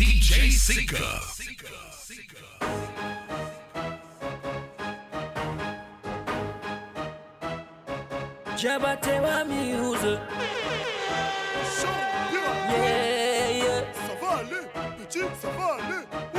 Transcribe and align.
DJ 0.00 0.50
Seeker. 0.50 0.96
Jabatewa 8.56 9.44
music. 9.46 10.18
Yeah, 12.32 13.50
yeah. 13.50 13.84
Ça 13.92 14.14
va 14.22 14.30
aller, 14.38 14.64
petit, 14.96 15.18
ça 15.42 15.48
va 15.50 15.74
aller. 15.74 16.29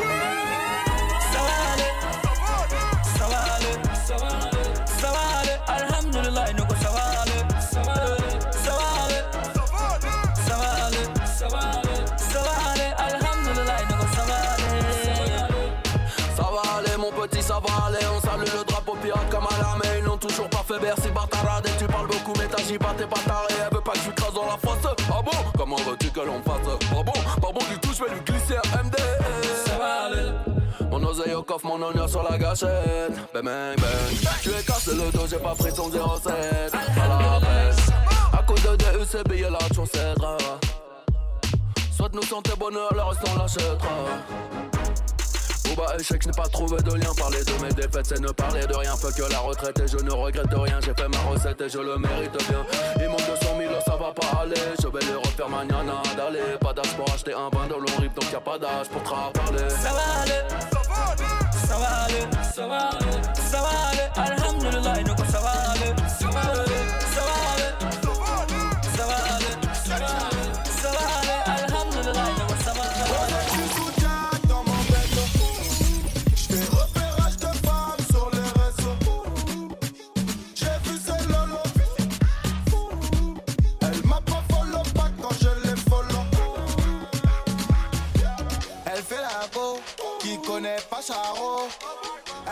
Bartarade 20.80 21.68
Et 21.68 21.78
tu 21.78 21.86
parles 21.86 22.08
beaucoup 22.08 22.34
mais 22.40 22.48
t'agis 22.48 22.78
pas, 22.78 22.94
t'es 22.98 23.06
pas 23.06 23.20
taré 23.26 23.48
Elle 23.66 23.76
veut 23.76 23.82
pas 23.84 23.92
que 23.94 24.00
je 24.00 24.12
crase 24.12 24.34
dans 24.34 24.46
la 24.46 24.58
fosse 24.58 24.94
Ah 25.10 25.22
bon? 25.24 25.32
Comment 25.58 25.76
veux-tu 25.78 26.10
que 26.10 26.20
l'on 26.22 26.42
fasse? 26.44 26.68
Ah 26.92 27.04
bon? 27.04 27.12
Pas 27.14 27.52
bon 27.52 27.60
du 27.70 27.80
tout, 27.80 27.90
je 27.94 28.04
vais 28.04 28.14
lui 28.14 28.22
glisser 28.22 28.56
un 28.56 28.84
MD 28.84 28.96
Mon 30.90 31.04
oseille 31.04 31.34
au 31.34 31.44
coffre, 31.44 31.66
mon 31.66 31.82
honneur 31.82 32.10
sur 32.10 32.24
la 32.24 32.38
gâchette. 32.38 33.14
Bang 33.34 33.44
bang 33.44 33.76
bang 33.78 34.32
Je 34.42 34.50
lui 34.50 34.60
ai 34.60 34.64
cassé 34.64 34.92
le 34.92 35.12
dos, 35.12 35.26
j'ai 35.30 35.38
pas 35.40 35.56
pris 35.56 35.72
son 35.72 35.92
07 35.92 35.98
À 36.74 37.08
la 37.08 37.40
peine. 37.40 37.76
À 38.34 38.44
cause 38.44 38.64
de 38.64 38.76
DU, 38.76 39.06
c'est 39.10 39.28
billets 39.28 39.50
là, 39.50 39.60
tu 39.74 39.86
cèdera 39.86 40.38
Soit 41.96 42.10
nous 42.14 42.24
santé 42.24 42.52
bonheur, 42.58 42.94
le 42.94 43.02
reste 43.02 43.22
on 43.30 43.38
l'achètera 43.38 43.90
Ou 45.72 45.76
bah 45.76 45.96
échec, 46.00 46.22
je 46.22 46.28
n'ai 46.28 46.34
pas 46.34 46.48
trouvé 46.50 46.78
de 46.82 46.94
lien 46.94 47.12
Parler 47.18 47.44
de 47.44 47.64
mes 47.64 47.74
défaites, 47.74 48.06
c'est 48.06 48.20
ne 48.20 48.32
parler 48.32 48.66
de 48.66 48.74
rien. 48.74 48.96
Fuck 48.96 49.18
la 49.30 49.40
retraite 49.40 49.80
et 49.80 49.88
je 49.88 49.98
ne 49.98 50.12
regrette 50.12 50.54
rien. 50.54 50.80
J'ai 50.82 50.94
fait 50.94 51.08
ma 51.08 51.20
recette 51.30 51.62
et 51.62 51.70
je 51.70 51.78
le 51.78 51.98
mérite 51.98 52.38
bien. 52.50 52.66
Il 53.00 53.10
manque 53.10 53.26
200 53.42 53.58
000, 53.58 53.74
ça 53.86 53.96
va 53.96 54.12
pas 54.12 54.42
aller. 54.42 54.56
Je 54.82 54.88
vais 54.88 55.06
le 55.12 55.18
refaire 55.18 55.50
mañana 55.50 56.02
d'aller. 56.18 56.58
Pas 56.60 56.74
d'âge 56.74 56.94
pour 56.96 57.12
acheter 57.14 57.34
un 57.34 57.50
bain 57.50 57.68
de 57.68 57.74
long 57.74 57.98
rip 58.00 58.14
Donc 58.14 58.32
y 58.32 58.36
a 58.36 58.40
pas 58.40 58.58
d'âge 58.58 58.90
pour 58.90 59.04
travailler 59.04 59.32
ça 59.70 59.90
va 59.92 60.22
aller, 60.22 60.42
ça 61.68 61.78
va 61.78 61.88
aller, 62.04 62.28
ça 62.54 62.68
va 62.68 62.78
aller, 62.90 63.22
ça 63.34 63.62
va 63.62 63.70
aller. 63.90 64.08
Alhamdulillah, 64.16 65.00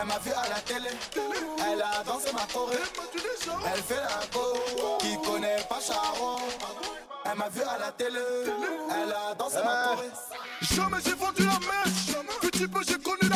Elle 0.00 0.06
m'a 0.06 0.18
vu 0.18 0.30
à 0.32 0.48
la 0.48 0.60
télé, 0.60 0.90
elle 1.72 1.82
a 1.82 2.02
dansé 2.04 2.32
ma 2.32 2.46
choré. 2.52 2.76
Elle 3.66 3.82
fait 3.82 3.94
la 3.96 4.26
go, 4.32 4.54
qui 4.98 5.16
connaît 5.22 5.62
pas 5.68 5.80
Charo. 5.80 6.38
Elle 7.24 7.38
m'a 7.38 7.48
vu 7.48 7.62
à 7.62 7.78
la 7.78 7.92
télé, 7.92 8.20
elle 8.90 9.12
a 9.12 9.34
dansé 9.34 9.58
ma 9.64 9.84
choré. 9.84 10.10
Jamais 10.62 10.98
j'ai 11.04 11.14
vendu 11.14 11.44
la 11.44 11.58
mèche, 11.60 12.16
petit 12.40 12.68
peu 12.68 12.80
j'ai 12.86 12.98
connu 12.98 13.29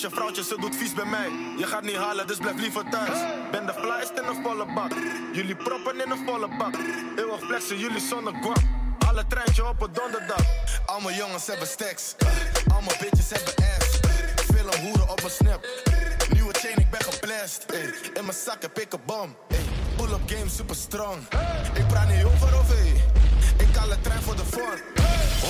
je 0.00 0.10
vrouwtje, 0.10 0.44
ze 0.44 0.56
doet 0.60 0.76
vies 0.76 0.94
bij 0.94 1.04
mij. 1.04 1.30
Je 1.58 1.66
gaat 1.66 1.82
niet 1.82 1.96
halen, 1.96 2.26
dus 2.26 2.36
blijf 2.36 2.60
liever 2.60 2.84
thuis. 2.90 3.18
Ben 3.50 3.66
de 3.66 3.72
flyest 3.72 4.12
in 4.18 4.24
een 4.24 4.42
volle 4.42 4.66
bak. 4.74 4.92
Jullie 5.32 5.56
proppen 5.56 6.00
in 6.04 6.10
een 6.10 6.24
volle 6.26 6.48
bak. 6.58 6.74
Eeuwig 7.16 7.40
flexen, 7.40 7.78
jullie 7.78 8.00
zonder 8.00 8.34
guap. 8.42 8.62
Alle 9.08 9.26
treintje 9.26 9.68
op 9.68 9.82
een 9.82 9.92
donderdag. 9.92 10.44
Allemaal 10.86 11.12
jongens 11.12 11.46
hebben 11.46 11.66
stacks. 11.66 12.14
Allemaal 12.72 12.94
bitches 13.00 13.30
hebben 13.30 13.54
ass. 13.56 14.00
Veel 14.52 14.72
een 14.72 14.80
hoeren 14.80 15.10
op 15.10 15.20
mijn 15.20 15.32
snap. 15.32 15.66
Nieuwe 16.32 16.52
chain, 16.52 16.78
ik 16.78 16.90
ben 16.90 17.02
geblest. 17.02 17.64
In 18.14 18.24
mijn 18.24 18.36
zak 18.44 18.62
heb 18.62 18.78
ik 18.78 18.92
een 18.92 19.00
bom. 19.06 19.36
Ey. 19.48 19.58
Pull-up 19.96 20.20
game 20.26 20.48
super 20.50 20.76
strong. 20.76 21.18
Ik 21.74 21.86
praat 21.86 22.08
niet 22.08 22.24
over 22.24 22.58
of. 22.58 22.72
Ik 23.58 23.76
haal 23.76 23.88
de 23.88 24.00
trein 24.00 24.22
voor 24.22 24.36
de 24.36 24.44
vorm. 24.44 24.80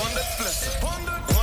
100 0.02 0.24
flessen. 0.24 0.80
100, 0.80 1.06
100, 1.06 1.32
100 1.32 1.37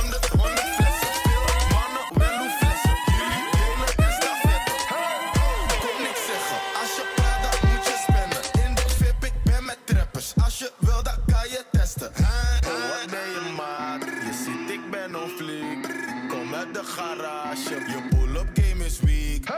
Pull-up 18.36 18.54
game 18.54 18.82
is 18.82 19.02
weak. 19.02 19.55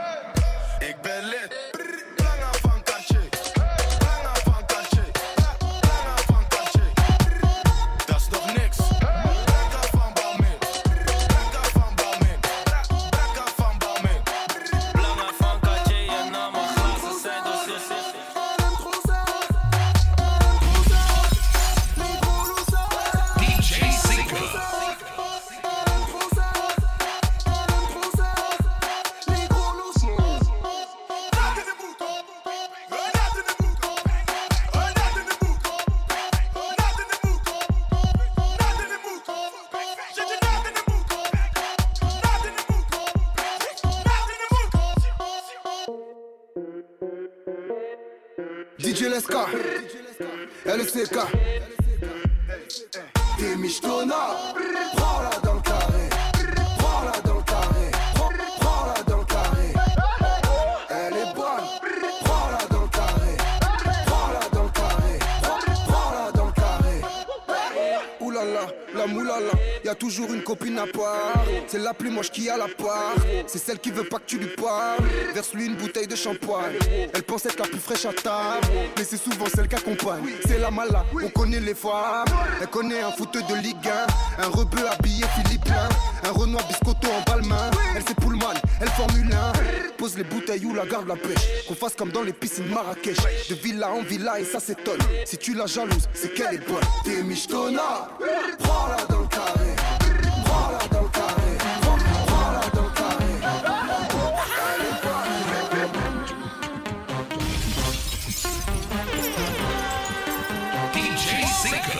la 71.89 71.93
plus 71.95 72.11
moche 72.11 72.29
qui 72.29 72.47
a 72.51 72.55
la 72.55 72.67
part. 72.67 73.15
C'est 73.47 73.57
celle 73.57 73.79
qui 73.79 73.89
veut 73.89 74.03
pas 74.03 74.17
que 74.17 74.27
tu 74.27 74.37
lui 74.37 74.49
parles. 74.49 75.03
Verse-lui 75.33 75.65
une 75.65 75.75
bouteille 75.75 76.05
de 76.05 76.15
shampoing. 76.15 76.69
Elle 77.13 77.23
pense 77.23 77.47
être 77.47 77.59
la 77.59 77.65
plus 77.65 77.79
fraîche 77.79 78.05
à 78.05 78.13
table. 78.13 78.67
Mais 78.95 79.03
c'est 79.03 79.17
souvent 79.17 79.47
celle 79.53 79.67
qu'accompagne. 79.67 80.23
C'est 80.45 80.59
la 80.59 80.69
mala, 80.69 81.03
on 81.11 81.29
connaît 81.29 81.59
les 81.59 81.73
femmes. 81.73 82.25
Elle 82.61 82.67
connaît 82.67 83.01
un 83.01 83.11
footeur 83.11 83.43
de 83.47 83.55
Ligue 83.55 83.87
1. 83.87 84.43
Un 84.43 84.47
rebeu 84.49 84.85
habillé 84.87 85.25
philippin. 85.35 85.89
Un 86.23 86.31
Renoir 86.31 86.63
biscotto 86.67 87.07
en 87.07 87.31
balmain. 87.31 87.71
Elle 87.95 88.03
sait 88.03 88.13
Pullman, 88.13 88.53
elle 88.81 88.89
Formule 88.89 89.33
1. 89.33 89.93
Pose 89.97 90.15
les 90.15 90.23
bouteilles 90.23 90.65
ou 90.65 90.75
la 90.75 90.85
garde 90.85 91.07
la 91.07 91.15
pêche. 91.15 91.65
Qu'on 91.67 91.73
fasse 91.73 91.95
comme 91.95 92.11
dans 92.11 92.21
les 92.21 92.33
piscines 92.33 92.67
Marrakech. 92.67 93.17
De 93.49 93.55
villa 93.55 93.89
en 93.89 94.03
villa 94.03 94.39
et 94.39 94.45
ça 94.45 94.59
s'étonne. 94.59 95.01
Si 95.25 95.39
tu 95.39 95.55
la 95.55 95.65
jalouses, 95.65 96.07
c'est 96.13 96.35
qu'elle 96.35 96.53
est 96.55 96.67
bonne. 96.69 96.83
T'es 97.03 97.23
michetonna. 97.23 98.09
Prends 98.59 98.87
la 98.89 99.08
Cinco. 111.61 111.98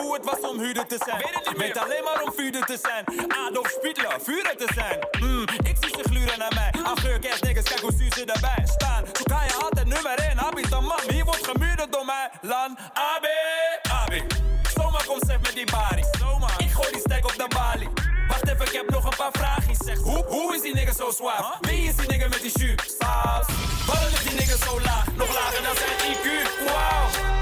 hoe 0.00 0.14
het 0.14 0.24
was 0.24 0.40
om 0.50 0.58
huurder 0.58 0.86
te 0.86 0.98
zijn. 1.04 1.16
Weet 1.16 1.34
het 1.34 1.46
niet 1.48 1.56
meer. 1.56 1.78
alleen 1.78 2.04
maar 2.04 2.22
om 2.22 2.32
vuurder 2.36 2.64
te 2.64 2.78
zijn. 2.82 3.04
Adolf 3.46 3.68
Spiedler, 3.68 4.16
vuurder 4.22 4.56
te 4.56 4.68
zijn. 4.74 4.98
Mm, 5.20 5.42
ik 5.42 5.76
zie 5.80 5.94
ze 5.98 6.02
gluren 6.02 6.38
naar 6.38 6.54
mij. 6.54 6.70
Mm. 6.76 6.86
Ageur, 6.86 7.18
niggas, 7.18 7.68
kijk 7.68 7.80
hoe 7.80 7.92
zuur 7.96 8.12
ze 8.12 8.24
erbij 8.24 8.66
staan. 8.66 9.04
Zo 9.06 9.22
kan 9.24 9.44
je 9.46 9.54
altijd 9.54 9.86
nummer 9.86 10.14
1. 10.18 10.36
Habit 10.38 10.70
dan 10.70 10.84
man, 10.84 11.00
hier 11.08 11.24
wordt 11.24 11.46
gemuurd 11.46 11.92
door 11.92 12.04
mij. 12.04 12.30
Lan 12.40 12.78
AB, 12.92 13.26
AB. 14.00 14.12
Stoma, 14.68 14.98
kom 15.06 15.18
zeg 15.26 15.40
met 15.40 15.52
die 15.54 15.70
baris. 15.70 16.06
Zomaar. 16.18 16.54
Ik 16.58 16.70
gooi 16.70 16.88
die 16.92 17.00
stek 17.00 17.24
op 17.24 17.34
de 17.36 17.48
balie. 17.48 17.88
Wacht 18.28 18.48
even, 18.48 18.66
ik 18.66 18.72
heb 18.72 18.90
nog 18.90 19.04
een 19.04 19.16
paar 19.16 19.32
vragen. 19.32 19.74
Zeg, 19.84 19.98
hoe, 19.98 20.24
hoe 20.24 20.54
is 20.54 20.62
die 20.62 20.74
nigger 20.74 20.94
zo 20.94 21.10
zwaar? 21.10 21.56
Wie 21.60 21.88
is 21.88 21.96
die 21.96 22.08
nigger 22.08 22.28
met 22.28 22.40
die 22.42 22.52
jus? 22.58 22.96
Saus. 22.98 23.46
Waarom 23.86 24.12
is 24.12 24.22
die 24.22 24.34
nigger 24.38 24.58
zo 24.66 24.80
laag? 24.80 25.06
Nog 25.16 25.34
lager 25.34 25.62
dan 25.62 25.76
zijn 25.76 26.12
IQ. 26.12 26.26
Wow. 26.64 27.33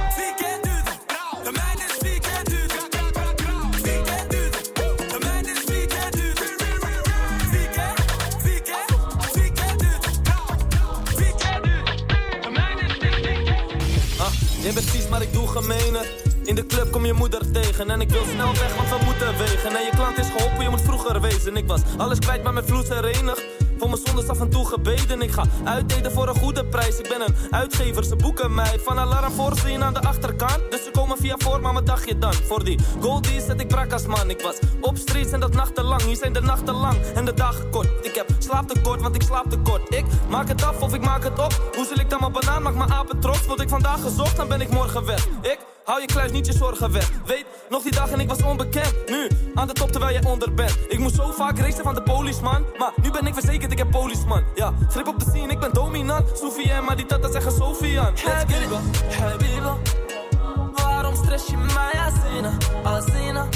In 16.45 16.55
de 16.55 16.67
club 16.67 16.91
kom 16.91 17.07
je 17.07 17.13
moeder 17.13 17.51
tegen 17.51 17.91
en 17.91 18.01
ik 18.01 18.11
wil 18.11 18.25
snel 18.33 18.53
weg, 18.53 18.77
want 18.77 18.89
we 18.89 19.05
moeten 19.05 19.39
wegen. 19.39 19.77
En 19.77 19.85
je 19.85 19.91
klant 19.95 20.19
is 20.19 20.27
geholpen, 20.37 20.63
je 20.63 20.69
moet 20.69 20.81
vroeger 20.81 21.21
wezen. 21.21 21.57
Ik 21.57 21.67
was 21.67 21.81
alles 21.97 22.19
kwijt, 22.19 22.43
maar 22.43 22.53
mijn 22.53 22.67
vloed 22.67 22.89
herenigd. 22.89 23.43
Voor 23.83 23.91
mijn 23.91 24.03
zondes 24.07 24.29
af 24.29 24.41
en 24.41 24.51
toe 24.51 24.67
gebeden. 24.67 25.23
Ik 25.23 25.31
ga 25.31 25.45
uitdelen 25.65 26.13
voor 26.13 26.29
een 26.29 26.39
goede 26.39 26.65
prijs. 26.65 26.99
Ik 26.99 27.09
ben 27.09 27.21
een 27.21 27.35
uitgever, 27.51 28.05
ze 28.05 28.17
boeken 28.17 28.55
mij. 28.55 28.79
Van 28.79 28.99
alarm 28.99 29.33
voorzien 29.33 29.83
aan 29.83 29.95
de 29.95 30.01
achterkant. 30.01 30.71
Dus 30.71 30.85
ze 30.85 30.91
komen 30.91 31.17
via 31.17 31.35
voor, 31.39 31.61
maar 31.61 31.73
wat 31.73 31.87
dacht 31.87 32.09
je 32.09 32.19
dan? 32.19 32.33
Voor 32.33 32.65
die 32.65 32.79
goldie 33.01 33.41
zet 33.41 33.61
ik 33.61 33.69
brak 33.69 33.93
als 33.93 34.07
man. 34.07 34.31
Ik 34.31 34.41
was 34.41 34.59
op 34.81 34.97
streets 34.97 35.33
en 35.33 35.41
dat 35.41 35.55
nachtenlang. 35.55 36.03
Hier 36.03 36.17
zijn 36.17 36.33
de 36.33 36.41
nachten 36.41 36.75
lang 36.75 37.01
en 37.15 37.25
de 37.25 37.35
dagen 37.35 37.71
kort. 37.71 37.89
Ik 38.03 38.15
heb 38.15 38.27
slaaptekort, 38.39 39.03
want 39.03 39.15
ik 39.15 39.23
slaap 39.23 39.51
tekort. 39.51 39.95
Ik 39.95 40.05
maak 40.29 40.49
het 40.49 40.65
af 40.65 40.81
of 40.81 40.95
ik 40.95 41.05
maak 41.05 41.23
het 41.25 41.39
op. 41.39 41.71
Hoe 41.75 41.87
zal 41.87 41.99
ik 41.99 42.11
dan 42.11 42.21
mijn 42.21 42.33
banaan? 42.33 42.63
Maak 42.63 42.75
mijn 42.75 42.93
apen 42.93 43.21
trots. 43.21 43.47
Word 43.47 43.61
ik 43.61 43.69
vandaag 43.69 44.03
gezocht, 44.03 44.37
dan 44.37 44.49
ben 44.49 44.61
ik 44.61 44.71
morgen 44.71 45.05
weg. 45.05 45.27
Ik 45.27 45.59
Hou 45.85 46.01
je 46.01 46.07
kluis, 46.07 46.33
niet 46.33 46.47
je 46.47 46.53
zorgen 46.53 46.93
weg. 46.93 47.11
Weet, 47.27 47.45
nog 47.69 47.83
die 47.83 47.93
dag 47.93 48.11
en 48.11 48.21
ik 48.21 48.29
was 48.29 48.43
onbekend. 48.43 48.95
Nu, 49.07 49.29
aan 49.55 49.67
de 49.67 49.73
top 49.73 49.91
terwijl 49.91 50.13
jij 50.13 50.25
onder 50.25 50.55
bent. 50.55 50.79
Ik 50.89 50.99
moest 50.99 51.15
zo 51.15 51.33
vaak 51.33 51.59
racen 51.59 51.85
van 51.85 51.95
de 51.95 52.03
policeman. 52.03 52.65
Maar 52.79 52.93
nu 53.03 53.11
ben 53.11 53.27
ik 53.27 53.35
verzekerd, 53.35 53.73
ik 53.73 53.79
heb 53.79 53.91
policeman. 53.91 54.45
Ja, 54.55 54.73
grip 54.89 55.07
op 55.07 55.19
de 55.19 55.25
scene, 55.31 55.53
ik 55.53 55.61
ben 55.61 55.73
dominant. 55.73 56.39
Sophie 56.39 56.71
en 56.71 56.85
maar 56.85 56.97
die 56.97 57.07
tata 57.07 57.31
zeggen 57.31 57.53
Sofian. 57.53 58.15
Habiba, 58.25 58.81
Habiba. 59.19 59.77
Waarom 60.75 61.15
stress 61.17 61.47
je 61.47 61.57
mij, 61.57 61.93
Azina, 61.93 62.53
Azina? 62.85 63.47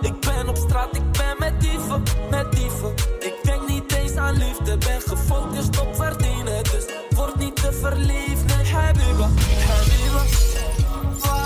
Ik 0.00 0.20
ben 0.20 0.48
op 0.48 0.56
straat, 0.56 0.96
ik 0.96 1.12
ben 1.12 1.36
met 1.38 1.60
dieven, 1.60 2.02
met 2.30 2.52
dieven. 2.52 2.94
Ik 3.18 3.34
denk 3.42 3.68
niet 3.68 3.94
eens 3.94 4.16
aan 4.16 4.36
liefde, 4.36 4.78
ben 4.78 5.00
gefocust 5.00 5.80
op 5.80 5.96
verdienen. 5.96 6.62
Dus 6.62 6.84
word 7.10 7.36
niet 7.36 7.56
te 7.56 7.72
verliefd, 7.72 8.44
nee, 8.46 8.72
Habiba, 8.72 9.28
Habiba. 9.66 10.22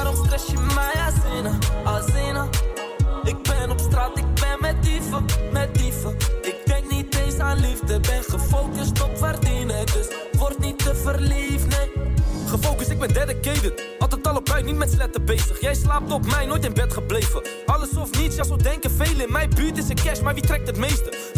Waarom 0.05 0.25
stress 0.25 0.47
je 0.47 0.59
mij, 0.75 0.93
Azina, 0.95 1.59
Azina? 1.85 2.49
Ik 3.23 3.43
ben 3.43 3.71
op 3.71 3.79
straat, 3.79 4.19
ik 4.19 4.35
ben 4.35 4.57
met 4.61 4.83
dieven, 4.83 5.25
met 5.53 5.75
dieven. 5.75 6.17
Ik 6.43 6.57
denk 6.65 6.91
niet 6.91 7.17
eens 7.17 7.39
aan 7.39 7.61
liefde, 7.61 8.01
ben 8.01 8.23
gefocust 8.23 9.03
op 9.03 9.19
verdienen. 9.19 9.87
Dus 9.87 10.07
word 10.39 10.59
niet 10.59 10.79
te 10.79 10.95
verliefd, 10.95 11.67
nee. 11.67 11.91
Gefocust, 12.47 12.91
ik 12.91 12.99
ben 12.99 13.13
dedicated. 13.13 13.83
Altijd 13.99 14.27
al 14.27 14.37
op 14.37 14.61
niet 14.65 14.77
met 14.77 14.91
sletten 14.91 15.25
bezig. 15.25 15.61
Jij 15.61 15.75
slaapt 15.75 16.13
op 16.13 16.27
mij, 16.27 16.47
nooit 16.47 16.65
in 16.65 16.75
bed 16.75 16.93
gebleven. 16.93 17.43
Alles 17.67 17.97
of 17.97 18.19
niets, 18.19 18.37
ja, 18.37 18.45
zo 18.45 18.57
denken 18.57 18.91
velen. 18.91 19.27
In 19.27 19.33
mijn 19.33 19.51
buurt 19.55 19.79
is 19.79 19.89
een 19.89 19.97
cash, 19.97 20.21
maar 20.21 20.35
wie 20.35 20.47
trekt 20.47 20.67
het 20.67 20.77
meeste? 20.77 21.33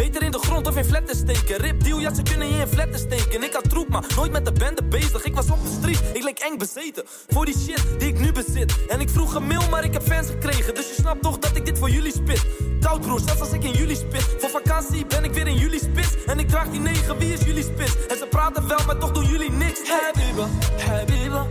Grond 0.47 0.67
of 0.67 0.77
in 0.77 0.85
flatten 0.85 1.17
steken. 1.17 1.57
Rip 1.57 1.85
deal, 1.85 1.99
ja, 1.99 2.15
ze 2.15 2.23
kunnen 2.23 2.49
je 2.49 2.61
in 2.61 2.67
flatten 2.67 2.99
steken. 2.99 3.43
Ik 3.43 3.53
had 3.53 3.71
troep, 3.71 3.89
maar 3.89 4.05
nooit 4.17 4.33
met 4.33 4.45
de 4.45 4.53
bende 4.53 4.85
bezig. 4.85 5.25
Ik 5.25 5.35
was 5.35 5.51
op 5.51 5.63
de 5.63 5.77
street, 5.79 6.03
ik 6.13 6.23
leek 6.23 6.39
eng 6.39 6.59
bezeten. 6.59 7.05
Voor 7.29 7.45
die 7.45 7.59
shit 7.59 7.85
die 7.99 8.09
ik 8.09 8.19
nu 8.19 8.33
bezit. 8.33 8.87
En 8.89 9.01
ik 9.01 9.09
vroeg 9.09 9.35
een 9.35 9.47
mail, 9.47 9.69
maar 9.71 9.85
ik 9.85 9.93
heb 9.93 10.03
fans 10.03 10.27
gekregen. 10.27 10.75
Dus 10.75 10.89
je 10.89 10.95
snapt 10.95 11.23
toch 11.23 11.39
dat 11.39 11.57
ik 11.57 11.65
dit 11.65 11.79
voor 11.79 11.91
jullie 11.91 12.13
spit. 12.13 12.45
Koud 12.81 13.01
broer, 13.01 13.21
zelfs 13.21 13.41
als 13.41 13.53
ik 13.53 13.65
in 13.65 13.73
jullie 13.73 13.97
spit. 13.97 14.37
Voor 14.39 14.51
vakantie 14.51 15.07
ben 15.07 15.25
ik 15.25 15.33
weer 15.33 15.47
in 15.47 15.57
jullie 15.57 15.81
spits. 15.81 16.25
En 16.27 16.39
ik 16.39 16.49
draag 16.49 16.69
die 16.69 16.81
negen, 16.81 17.19
wie 17.19 17.33
is 17.33 17.41
jullie 17.41 17.65
spits? 17.65 18.07
En 18.07 18.17
ze 18.17 18.27
praten 18.31 18.69
wel, 18.69 18.81
maar 18.87 18.99
toch 18.99 19.13
doen 19.13 19.25
jullie 19.25 19.51
niks. 19.51 19.81
Habiba, 19.89 20.47
Habiba. 20.79 21.47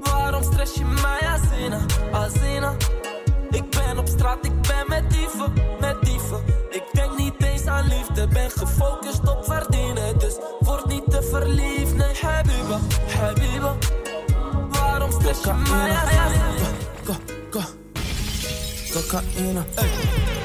Waarom 0.00 0.42
stress 0.42 0.74
je 0.74 0.84
mij, 0.84 1.20
Azina, 1.20 1.80
Azina? 2.12 2.76
Ik 3.50 3.70
ben 3.70 3.98
op 3.98 4.08
straat, 4.08 4.44
ik 4.44 4.60
ben 4.60 4.84
met 4.86 5.10
dieven, 5.10 5.52
met 5.80 5.96
dieven. 6.04 6.15
Liefde, 8.26 8.40
ben 8.40 8.50
gefocust 8.50 9.28
op 9.28 9.44
verdienen. 9.44 10.18
Dus 10.18 10.34
word 10.60 10.86
niet 10.86 11.10
te 11.10 11.22
verliefd, 11.22 11.94
nee, 11.94 12.14
Habiba, 12.20 12.78
Habiba. 13.18 13.74
Waarom 14.70 15.10
stress 15.10 15.42
je 15.42 15.52
mij, 15.52 15.96
cocaïne. 18.92 19.64
Hey. 19.74 19.90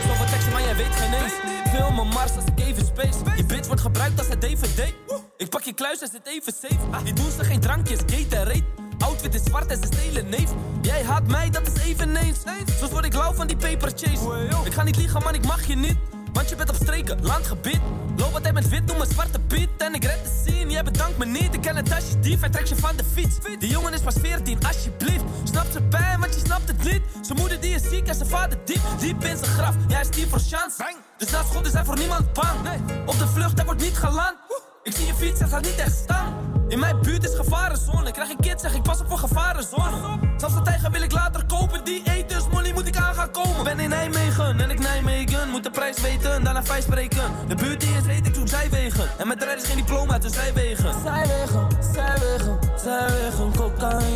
Zoveel 0.08 0.26
teksten, 0.26 0.52
maar 0.52 0.62
jij 0.62 0.76
weet 0.76 0.96
geen 0.96 1.14
eens. 1.14 1.34
Film 1.74 1.96
mijn 1.96 2.08
Mars 2.08 2.36
als 2.36 2.46
ik 2.46 2.60
even 2.66 2.86
space. 2.86 3.18
Je 3.36 3.46
bitch 3.46 3.68
wordt 3.68 3.82
gebruikt 3.82 4.20
als 4.20 4.28
een 4.30 4.40
DVD. 4.40 4.94
Ik 5.38 5.50
pak 5.50 5.62
je 5.62 5.74
kluis 5.74 6.02
en 6.02 6.08
zit 6.12 6.28
even 6.28 6.54
safe. 6.54 7.04
Die 7.04 7.14
doen 7.14 7.32
ze 7.32 7.44
geen 7.44 7.60
drankjes, 7.60 8.00
Gatorade. 8.06 8.64
Outfit 9.00 9.34
is 9.34 9.44
zwart 9.44 9.72
en 9.72 9.78
ze 9.78 9.86
stelen 9.86 10.30
neef. 10.30 10.50
Jij 10.82 11.04
haat 11.04 11.28
mij, 11.28 11.50
dat 11.50 11.68
is 11.68 11.84
eveneens. 11.84 12.38
Soms 12.80 12.92
word 12.92 13.06
ik 13.06 13.14
lauw 13.14 13.34
van 13.34 13.48
die 13.48 13.58
paper 13.58 13.92
chase. 13.96 14.48
Ik 14.64 14.74
ga 14.74 14.84
niet 14.84 14.96
liegen, 14.96 15.24
man, 15.24 15.34
ik 15.34 15.46
mag 15.46 15.68
je 15.68 15.76
niet. 15.76 15.98
Want 16.34 16.50
je 16.50 16.56
bent 16.56 16.70
op 16.70 16.76
streken, 16.76 17.22
landgebied. 17.22 17.80
Loop 18.18 18.34
altijd 18.34 18.54
met 18.54 18.70
wit, 18.70 18.88
doe 18.88 18.98
me 18.98 19.06
zwarte 19.06 19.40
piet. 19.40 19.70
En 19.78 19.94
ik 19.94 20.04
red 20.04 20.24
de 20.24 20.44
scene, 20.44 20.72
jij 20.72 20.84
bedankt 20.84 21.18
me 21.18 21.26
niet. 21.26 21.54
Ik 21.54 21.62
ken 21.62 21.76
het 21.76 21.86
tasje 21.86 22.20
dief, 22.20 22.40
hij 22.40 22.50
trekt 22.50 22.70
je 22.70 22.76
van 22.76 22.96
de 22.96 23.04
fiets. 23.14 23.38
Die 23.60 23.70
jongen 23.70 23.94
is 23.94 24.02
pas 24.02 24.16
14, 24.22 24.66
alsjeblieft. 24.68 25.24
Snapt 25.44 25.74
ze 25.74 25.82
pijn, 25.82 26.20
want 26.20 26.34
je 26.34 26.40
snapt 26.40 26.68
het 26.68 26.84
niet. 26.84 27.02
Zijn 27.22 27.38
moeder 27.38 27.62
die 27.62 27.74
is 27.74 27.90
ziek 27.90 28.08
en 28.08 28.16
zijn 28.16 28.30
vader 28.30 28.58
diep. 28.66 28.82
Diep 29.00 29.24
in 29.24 29.38
zijn 29.38 29.52
graf, 29.52 29.76
jij 29.88 30.02
is 30.02 30.10
diep 30.10 30.30
voor 30.30 30.40
chance. 30.40 30.96
Dus 31.18 31.30
naast 31.30 31.50
God 31.50 31.66
is 31.66 31.74
hij 31.74 31.86
voor 31.86 31.98
niemand 31.98 32.34
bang. 32.34 32.60
Op 33.06 33.18
de 33.18 33.28
vlucht, 33.28 33.56
hij 33.56 33.66
wordt 33.66 33.82
niet 33.82 33.98
geland. 33.98 34.36
Ik 34.84 34.96
zie 34.96 35.06
je 35.06 35.14
fiets, 35.14 35.40
hij 35.40 35.50
gaat 35.50 35.62
niet 35.62 35.78
echt 35.78 35.96
staan. 35.96 36.34
In 36.68 36.80
mijn 36.80 37.02
buurt 37.02 37.24
is 37.24 37.36
gevarenzone. 37.36 38.12
Krijg 38.12 38.30
een 38.30 38.40
kind, 38.40 38.62
zeg 38.62 38.74
ik 38.74 38.84
pas 38.84 39.00
op 39.00 39.08
voor 39.08 39.18
gevarenzone. 39.18 40.20
Zelfs 40.38 40.56
de 40.56 40.62
tijger 40.62 40.92
wil 40.92 41.02
ik 41.02 41.12
later 41.12 41.46
kopen. 41.46 41.84
Die 41.84 42.02
eet 42.06 42.30
dus 42.30 42.48
money 42.52 42.74
moet 42.74 42.88
ik 42.88 42.98
aan 42.98 43.14
gaan 43.14 43.32
komen. 43.32 43.64
Ben 43.64 43.80
in 43.80 43.90
Nijmegen 43.90 44.60
en 44.60 44.70
ik 44.70 44.80
Nijmegen. 44.80 45.50
Moet 45.50 45.64
de 45.64 45.72
prijs 45.72 46.02
weten, 46.02 46.44
daarna 46.44 46.64
vijf 46.64 46.84
spreken. 46.84 47.32
De 47.48 47.56
buurt 47.56 47.80
die 47.80 47.90
is 47.90 48.06
heet, 48.06 48.28
ik 48.28 48.36
zoek 48.36 48.48
zijwegen. 48.48 49.10
En 49.18 49.28
met 49.28 49.40
de 49.40 49.46
rijders 49.46 49.68
geen 49.68 49.78
diploma, 49.78 50.20
dus 50.20 50.34
zijwegen. 50.34 50.94
Zijwegen, 51.04 51.68
zijwegen, 51.94 52.60
zijwegen, 52.76 53.56
cocaïne. 53.56 54.11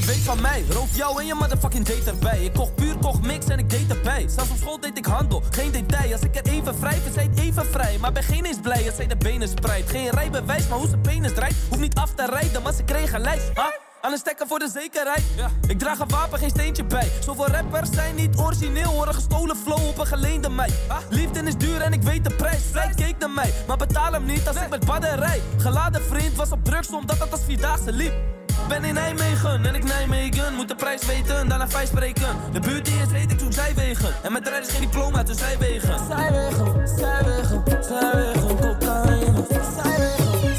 Je 0.00 0.06
weet 0.06 0.16
van 0.16 0.40
mij, 0.40 0.64
roof 0.70 0.96
jou 0.96 1.20
en 1.20 1.26
je 1.26 1.34
motherfucking 1.34 1.86
date 1.86 2.10
erbij. 2.10 2.44
Ik 2.44 2.52
kocht 2.52 2.74
puur, 2.74 2.96
kocht 2.96 3.22
mix 3.22 3.46
en 3.46 3.58
ik 3.58 3.70
deed 3.70 3.90
erbij. 3.90 4.28
Zelfs 4.28 4.50
op 4.50 4.56
school 4.56 4.80
deed 4.80 4.98
ik 4.98 5.04
handel, 5.04 5.42
geen 5.50 5.70
detail. 5.70 6.12
Als 6.12 6.20
ik 6.20 6.36
er 6.36 6.52
even 6.52 6.74
vrij 6.74 7.00
ben, 7.04 7.12
zij 7.12 7.30
even 7.34 7.66
vrij. 7.66 7.98
Maar 8.00 8.12
ben 8.12 8.22
geen 8.22 8.44
eens 8.44 8.60
blij 8.62 8.86
als 8.86 8.96
zij 8.96 9.06
de 9.06 9.16
benen 9.16 9.48
spreidt. 9.48 9.90
Geen 9.90 10.10
rijbewijs, 10.10 10.68
maar 10.68 10.78
hoe 10.78 10.88
ze 10.88 10.96
penis 10.98 11.34
draait. 11.34 11.54
Hoef 11.68 11.78
niet 11.78 11.94
af 11.94 12.14
te 12.14 12.26
rijden, 12.26 12.62
maar 12.62 12.72
ze 12.72 12.82
kregen 12.82 13.20
lijst. 13.20 13.48
Huh? 13.54 13.64
Aan 14.00 14.12
een 14.12 14.18
stekker 14.18 14.46
voor 14.46 14.58
de 14.58 14.70
zekerheid. 14.72 15.24
Ik 15.68 15.78
draag 15.78 15.98
een 15.98 16.08
wapen, 16.08 16.38
geen 16.38 16.50
steentje 16.50 16.84
bij. 16.84 17.10
Zoveel 17.20 17.48
rappers 17.48 17.90
zijn 17.90 18.14
niet 18.14 18.36
origineel, 18.36 18.90
horen 18.90 19.14
gestolen 19.14 19.56
flow 19.56 19.88
op 19.88 19.98
een 19.98 20.06
geleende 20.06 20.50
mij. 20.50 20.70
Liefde 21.08 21.42
is 21.42 21.56
duur 21.56 21.80
en 21.80 21.92
ik 21.92 22.02
weet 22.02 22.24
de 22.24 22.34
prijs. 22.34 22.62
Zij 22.72 22.92
keek 22.96 23.18
naar 23.18 23.30
mij, 23.30 23.52
maar 23.66 23.76
betaal 23.76 24.12
hem 24.12 24.24
niet 24.24 24.48
als 24.48 24.56
ik 24.56 24.68
met 24.68 24.86
badden 24.86 25.16
rij. 25.16 25.40
Geladen 25.56 26.02
vriend 26.02 26.36
was 26.36 26.52
op 26.52 26.64
drugs 26.64 26.90
omdat 26.90 27.18
het 27.18 27.32
als 27.32 27.40
vierdaagse 27.46 27.92
liep. 27.92 28.37
Ben 28.68 28.84
in 28.84 28.94
Nijmegen 28.94 29.64
en 29.66 29.74
ik 29.74 29.84
Nijmegen. 29.84 30.54
Moet 30.54 30.68
de 30.68 30.74
prijs 30.74 31.06
weten, 31.06 31.48
daarna 31.48 31.68
vijf 31.68 31.88
spreken. 31.88 32.36
De 32.52 32.60
buurt 32.60 32.84
die 32.84 32.94
is 32.94 33.12
heet, 33.12 33.32
ik 33.32 33.38
zoek 33.40 33.52
zijwegen. 33.52 34.14
En 34.22 34.32
met 34.32 34.44
de 34.44 34.50
rijders 34.50 34.72
geen 34.72 34.80
diploma, 34.80 35.22
dus 35.22 35.38
zijwegen. 35.38 35.98
Zijwegen, 36.08 36.88
zijwegen, 36.98 37.62
zijwegen, 37.80 38.56
cocaïne. 38.60 39.46
Zijwegen, 39.82 40.57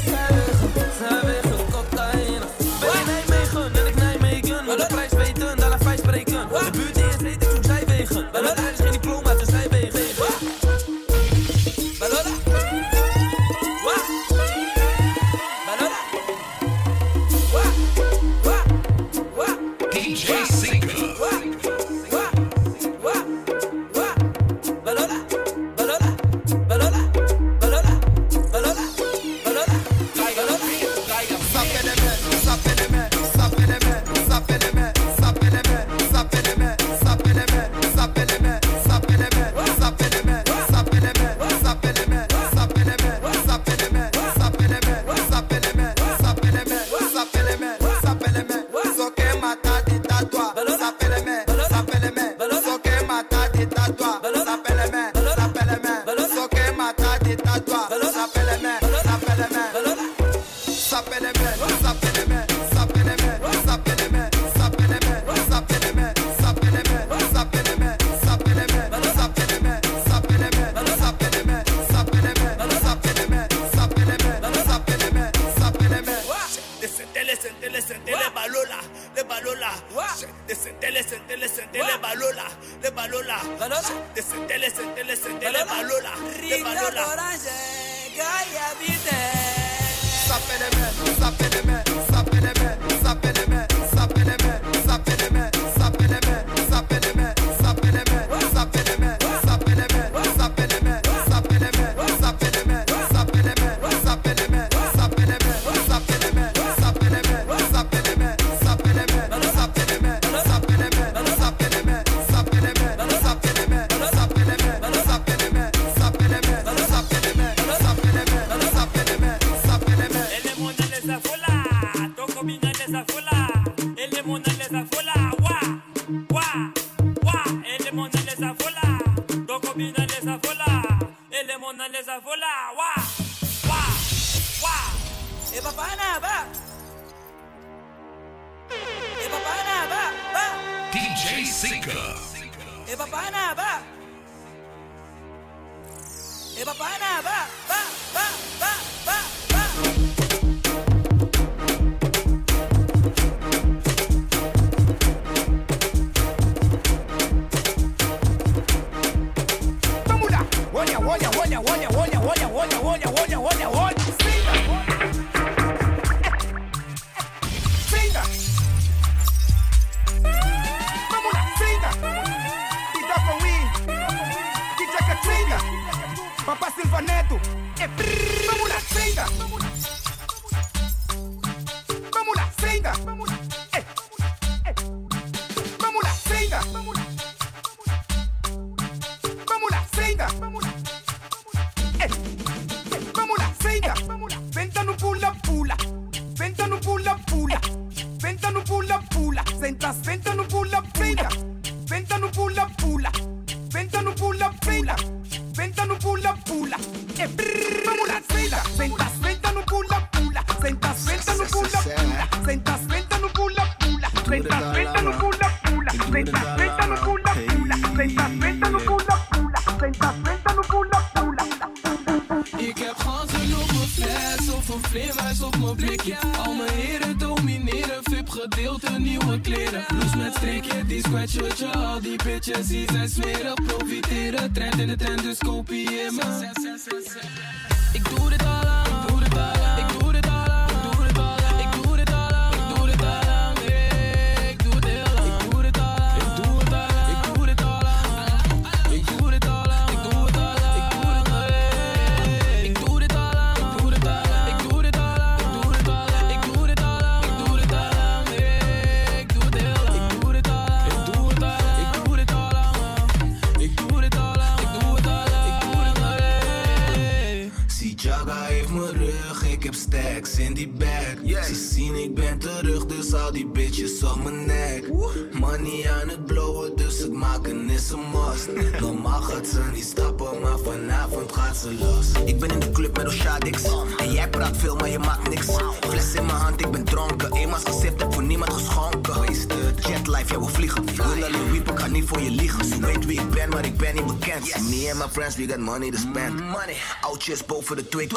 Ik 290.88 291.64
wil 291.64 291.74
kan 291.74 291.92
niet 291.92 292.08
voor 292.08 292.20
je 292.20 292.30
liegen. 292.30 292.64
Ze 292.64 292.80
weet 292.80 293.04
wie 293.04 293.20
ik 293.20 293.30
ben, 293.30 293.48
maar 293.48 293.64
ik 293.64 293.76
ben 293.76 293.94
niet 293.94 294.06
bekend. 294.06 294.46
Yes. 294.46 294.68
Me 294.68 294.88
and 294.90 294.98
my 294.98 295.08
friends, 295.12 295.36
we 295.36 295.46
got 295.48 295.58
money 295.58 295.90
to 295.90 295.98
spend. 295.98 296.40
Money. 296.40 296.76
Oudjes 297.00 297.46
boven 297.46 297.76
de 297.76 297.88
twee. 297.88 298.08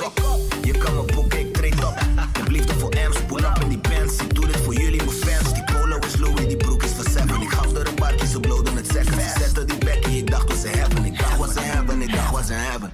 Je 0.64 0.72
kan 0.78 0.96
me 0.96 1.04
boeken, 1.14 1.40
ik 1.40 1.54
treed 1.54 1.86
op. 1.86 1.96
Ik 2.44 2.48
liefde 2.48 2.74
voor 2.74 2.90
M's, 2.90 3.18
pull 3.28 3.44
up 3.44 3.60
in 3.62 3.70
die 3.70 3.78
pants. 3.78 4.16
Ik 4.18 4.36
doe 4.36 4.46
dit 4.46 4.58
voor 4.58 4.74
jullie, 4.74 5.04
mijn 5.04 5.18
fans. 5.18 5.54
Die 5.54 5.64
polo 5.64 5.98
is 5.98 6.18
Louis, 6.18 6.48
die 6.48 6.58
broek 6.58 6.84
is 6.84 6.92
van 6.92 7.04
Seven. 7.04 7.42
Ik 7.42 7.50
gaf 7.50 7.68
door 7.68 7.86
een 7.86 7.94
paar 7.94 8.16
kis 8.16 8.36
op, 8.36 8.46
ze 8.46 8.62
in 8.70 8.76
het 8.76 8.92
zeggen. 8.92 9.14
Ze 9.14 9.40
zetten 9.40 9.68
die 9.68 9.78
bekkie, 9.78 10.18
ik 10.18 10.32
dacht 10.32 10.48
wat 10.48 10.58
ze 10.58 10.68
hebben. 10.68 11.06
Ik 11.06 11.18
dacht 11.20 11.38
wat 11.38 11.52
ze 11.52 11.60
hebben, 11.60 12.02
ik 12.02 12.14
dacht 12.14 12.32
wat 12.32 12.46
ze 12.46 12.54
hebben. 12.54 12.94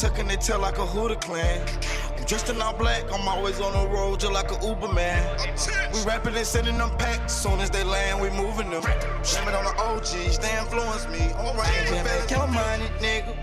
tucking 0.00 0.28
their 0.28 0.38
tail 0.38 0.58
like 0.58 0.78
a 0.78 0.86
Hooter 0.86 1.16
clan. 1.16 1.60
I'm 2.16 2.24
dressed 2.24 2.48
in 2.48 2.60
all 2.62 2.72
black, 2.72 3.04
I'm 3.12 3.28
always 3.28 3.60
on 3.60 3.72
the 3.74 3.94
road 3.94 4.20
just 4.20 4.32
like 4.32 4.50
a 4.50 4.66
Uber 4.66 4.88
man. 4.94 5.22
We 5.92 6.00
rapping 6.04 6.34
and 6.36 6.46
sending 6.46 6.78
them 6.78 6.90
packs, 6.96 7.34
soon 7.34 7.60
as 7.60 7.68
they 7.68 7.84
land, 7.84 8.18
we 8.18 8.30
moving 8.30 8.70
them. 8.70 8.80
Blame 8.80 9.54
on 9.54 9.64
the 9.64 9.74
OGs, 9.78 10.38
they 10.38 10.58
influence 10.58 11.06
me. 11.08 11.20
Alright, 11.34 11.68
yeah, 11.90 12.02
make 12.02 12.30
your 12.30 12.46
money, 12.48 12.88
nigga. 12.98 13.36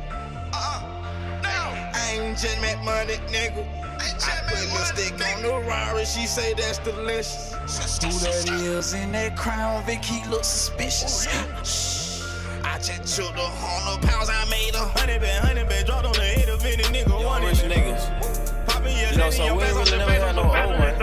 Uh-uh, 0.51 1.41
no. 1.43 1.91
I 1.93 2.17
ain't 2.19 2.37
just 2.39 2.59
make 2.59 2.81
money, 2.83 3.17
nigga. 3.29 3.63
I 3.99 4.41
put 4.47 4.65
lipstick 4.73 5.13
on 5.35 5.43
the 5.43 5.67
Rari, 5.69 6.05
she 6.05 6.25
say 6.25 6.55
that's 6.55 6.79
delicious. 6.79 7.53
Who 8.01 8.09
that 8.19 8.49
is 8.49 8.93
in 8.95 9.11
that 9.11 9.37
crown, 9.37 9.83
Vicky 9.85 10.27
look 10.27 10.43
suspicious. 10.43 11.27
Oh, 11.29 12.61
I 12.63 12.79
just 12.79 13.15
took 13.15 13.35
a 13.35 13.47
hundred 13.47 14.07
pounds, 14.07 14.29
I 14.31 14.43
made 14.49 14.73
a 14.73 14.79
hundred 14.79 15.23
and 15.23 15.45
hundred. 15.45 15.56
Know, 19.17 19.31
so 19.31 19.55
we 19.55 19.63
really 19.63 19.97
never 19.97 20.11
had 20.11 20.35
no 20.35 20.43
old 20.43 20.53
money. 20.77 20.93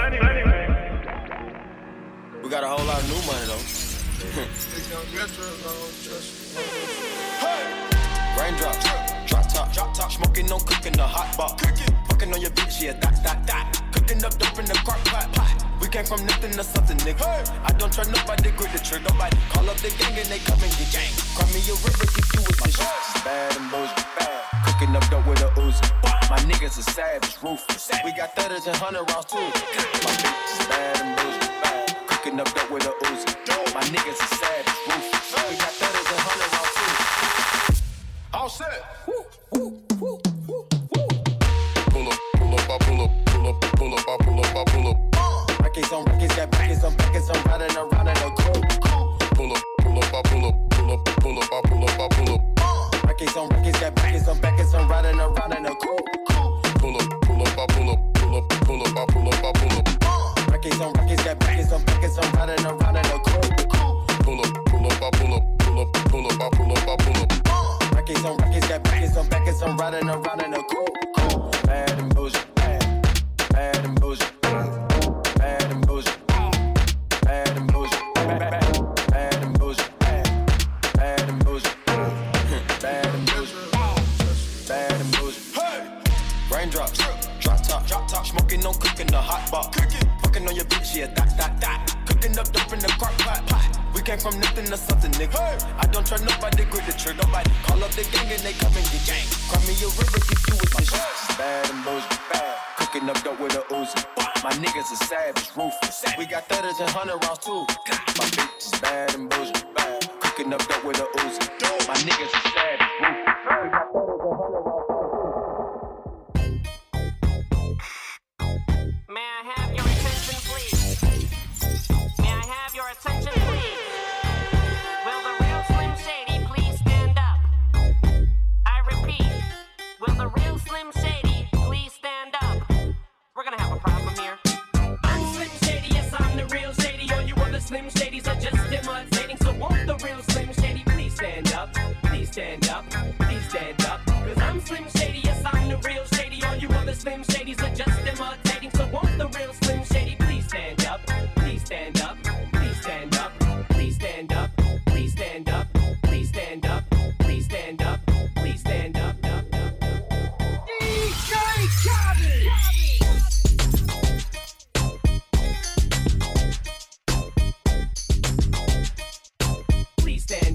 We 2.45 2.49
got 2.49 2.63
a 2.63 2.69
whole 2.69 2.85
lot 2.87 3.03
of 3.03 3.09
new 3.11 3.19
money 3.27 3.45
though. 3.51 3.59
Raindrops, 8.39 8.87
drop 9.27 9.49
top, 9.53 9.73
drop 9.73 9.93
top, 9.95 10.13
smoking 10.13 10.47
no 10.47 10.59
cooking 10.59 10.93
the 10.93 11.03
hot 11.03 11.37
pot, 11.37 11.61
fucking 12.09 12.33
on 12.33 12.41
your 12.41 12.53
bitch, 12.53 12.81
yeah, 12.81 12.93
that 12.93 13.21
that 13.25 13.45
that, 13.49 13.83
cooking 13.93 14.25
up 14.25 14.39
dope 14.39 14.61
in 14.61 14.67
the 14.67 14.75
crock 14.85 15.05
pot. 15.07 15.33
pot. 15.33 15.65
We 15.81 15.89
came 15.89 16.05
from 16.05 16.25
nothing 16.25 16.53
to 16.53 16.63
something, 16.63 16.97
nigga. 16.99 17.19
Hey. 17.19 17.43
I 17.65 17.73
don't 17.73 17.93
trust 17.93 18.13
nobody, 18.13 18.53
grip 18.53 18.71
the 18.71 18.79
trick, 18.79 19.03
nobody. 19.03 19.37
Call 19.51 19.69
up 19.69 19.77
the 19.79 19.91
gang 19.99 20.17
and 20.17 20.29
they 20.31 20.39
come 20.39 20.63
and 20.63 20.71
get 20.79 20.93
gang. 20.93 21.11
Call 21.35 21.49
me 21.51 21.59
a 21.67 21.75
river 21.83 22.07
if 22.07 22.33
you 22.33 22.43
with 22.47 22.61
my 22.61 22.71
shit. 22.71 23.25
Bad 23.25 23.57
and 23.57 23.69
bullshit. 23.73 24.14
Cooking 24.65 24.97
up 24.97 25.09
dope 25.11 25.27
with 25.27 25.41
a 25.43 25.49
Uzi. 25.61 25.91
My 26.31 26.39
niggas 26.49 26.79
are 26.79 26.91
savage, 26.91 27.37
ruthless. 27.43 27.91
We 28.05 28.13
got 28.13 28.35
thudders 28.35 28.67
and 28.67 28.77
hundred 28.77 29.05
rounds 29.11 29.27
too. 29.27 29.37
My 29.39 29.51
bitch 30.23 30.61
is 30.61 30.67
bad 30.67 31.01
and 31.01 31.17
bougie. 31.17 31.49
Cooking 32.07 32.41
up 32.41 32.53
dope 32.55 32.71
with 32.71 32.87
a 32.87 32.93
Uzi. 33.07 33.35
My 33.75 33.83
niggas 33.93 34.21
are 34.21 34.35
savage, 34.41 34.75
ruthless. 34.89 35.51
We 35.51 35.57
got 35.57 35.73
thudders 35.81 36.09
and 36.15 36.23
hundred 36.27 36.51
rounds 36.55 36.75
too. 36.77 36.93
All 38.35 38.49
set. 38.49 38.85
Woo, 39.07 39.25
woo, 39.53 39.83
woo. 40.01 40.21
Pull 41.91 42.09
up, 42.09 42.19
pull 42.37 42.55
up, 42.55 42.71
I 42.71 42.79
pull 42.81 43.03
up, 43.03 43.11
pull 43.27 43.47
up, 43.49 43.61
pull 43.61 43.95
up, 43.95 44.09
I 44.09 44.17
pull 44.25 44.41
up, 44.41 44.57
I 44.57 44.65
pull 44.65 44.89
up. 44.89 44.97
Uh. 45.17 45.63
Rackets 45.63 45.93
on 45.93 46.05
rackets, 46.07 46.37
got 46.37 46.51
brackets 46.51 46.85
on 46.85 46.95
brackets. 46.97 47.31
I'm 47.31 47.45
riding 47.45 47.77
around 47.77 48.09
in 48.09 48.17
a 48.17 48.31
coupe. 48.37 48.65
Pull 49.35 49.53
up, 49.53 49.63
pull 49.79 49.99
up, 49.99 50.15
I 50.15 50.23
pull 50.23 50.47
up, 50.47 50.55
pull 50.71 50.93
up, 50.93 51.05
pull 51.05 51.39
up, 51.39 51.53
I 51.53 51.61
pull 51.63 51.73
up 51.73 51.74
records 53.25 53.37
on 53.37 53.49
records, 53.49 53.81
got 53.81 54.03
records 54.03 54.29
on 54.29 54.39
backers, 54.39 54.75
I'm 54.75 54.89
riding 54.89 55.19
around 55.19 55.57
in 55.57 55.64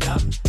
up. 0.09 0.48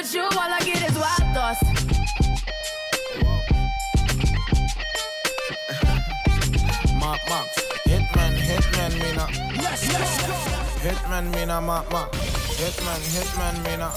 Hitman, 10.81 11.29
mina, 11.29 11.61
Mark 11.61 11.91
Max. 11.91 12.17
Hitman, 12.57 13.01
Hitman, 13.13 13.55
mina. 13.63 13.89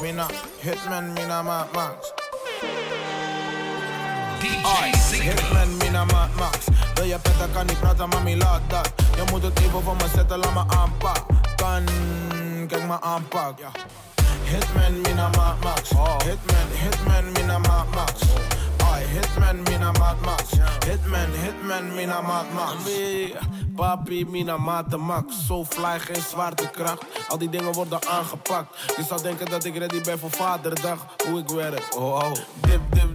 Mina, 0.00 0.26
Hitman, 0.62 1.12
mina, 1.14 1.42
Mark 1.42 1.72
Max. 1.74 2.12
Ai, 4.64 4.92
Hitman, 5.10 5.78
mina, 5.78 6.04
Mark 6.04 6.34
Max. 6.36 6.56
Wil 6.94 7.04
je 7.04 7.18
petten, 7.18 7.52
kan 7.52 7.66
niet 7.66 7.80
praten, 7.80 8.08
mami, 8.08 8.36
laat 8.36 8.60
dat. 8.68 8.92
Je 9.16 9.22
moet 9.30 9.42
het 9.42 9.58
even 9.60 9.82
voor 9.82 9.96
me 9.96 10.08
zetten, 10.14 10.38
laat 10.38 10.54
me 10.54 10.76
aanpakken. 10.76 11.38
Kijk 12.68 12.86
me 12.86 13.00
aanpak. 13.00 13.58
Hitman, 14.44 15.00
mina, 15.00 15.28
Mark 15.28 15.64
Max. 15.64 15.90
Hitman, 16.24 16.68
Hitman, 16.72 17.32
mina, 17.32 17.58
Mark 17.58 17.94
Max. 17.94 18.12
Hitman, 19.06 19.62
mina, 19.62 19.92
Mark 19.92 20.20
Max. 20.24 20.42
Hitman, 20.86 21.30
Hitman, 21.42 21.94
mina, 21.94 22.20
Max. 22.20 22.76
Papi, 23.76 24.24
mina, 24.24 24.56
max. 24.56 25.46
Zo 25.46 25.64
fly, 25.64 25.98
geen 25.98 26.22
zwaartekracht. 26.22 27.04
Al 27.28 27.38
die 27.38 27.48
dingen 27.48 27.72
worden 27.72 28.06
aangepakt. 28.08 28.78
Je 28.96 29.02
zou 29.02 29.22
denken 29.22 29.46
dat 29.46 29.64
ik 29.64 29.76
ready 29.76 30.00
ben 30.00 30.18
voor 30.18 30.30
vaderdag. 30.30 31.06
Hoe 31.28 31.38
ik 31.38 31.48
werk, 31.48 31.96
oh 31.96 32.02
oh. 32.02 32.32
Dip, 32.60 32.80
dip, 32.90 33.09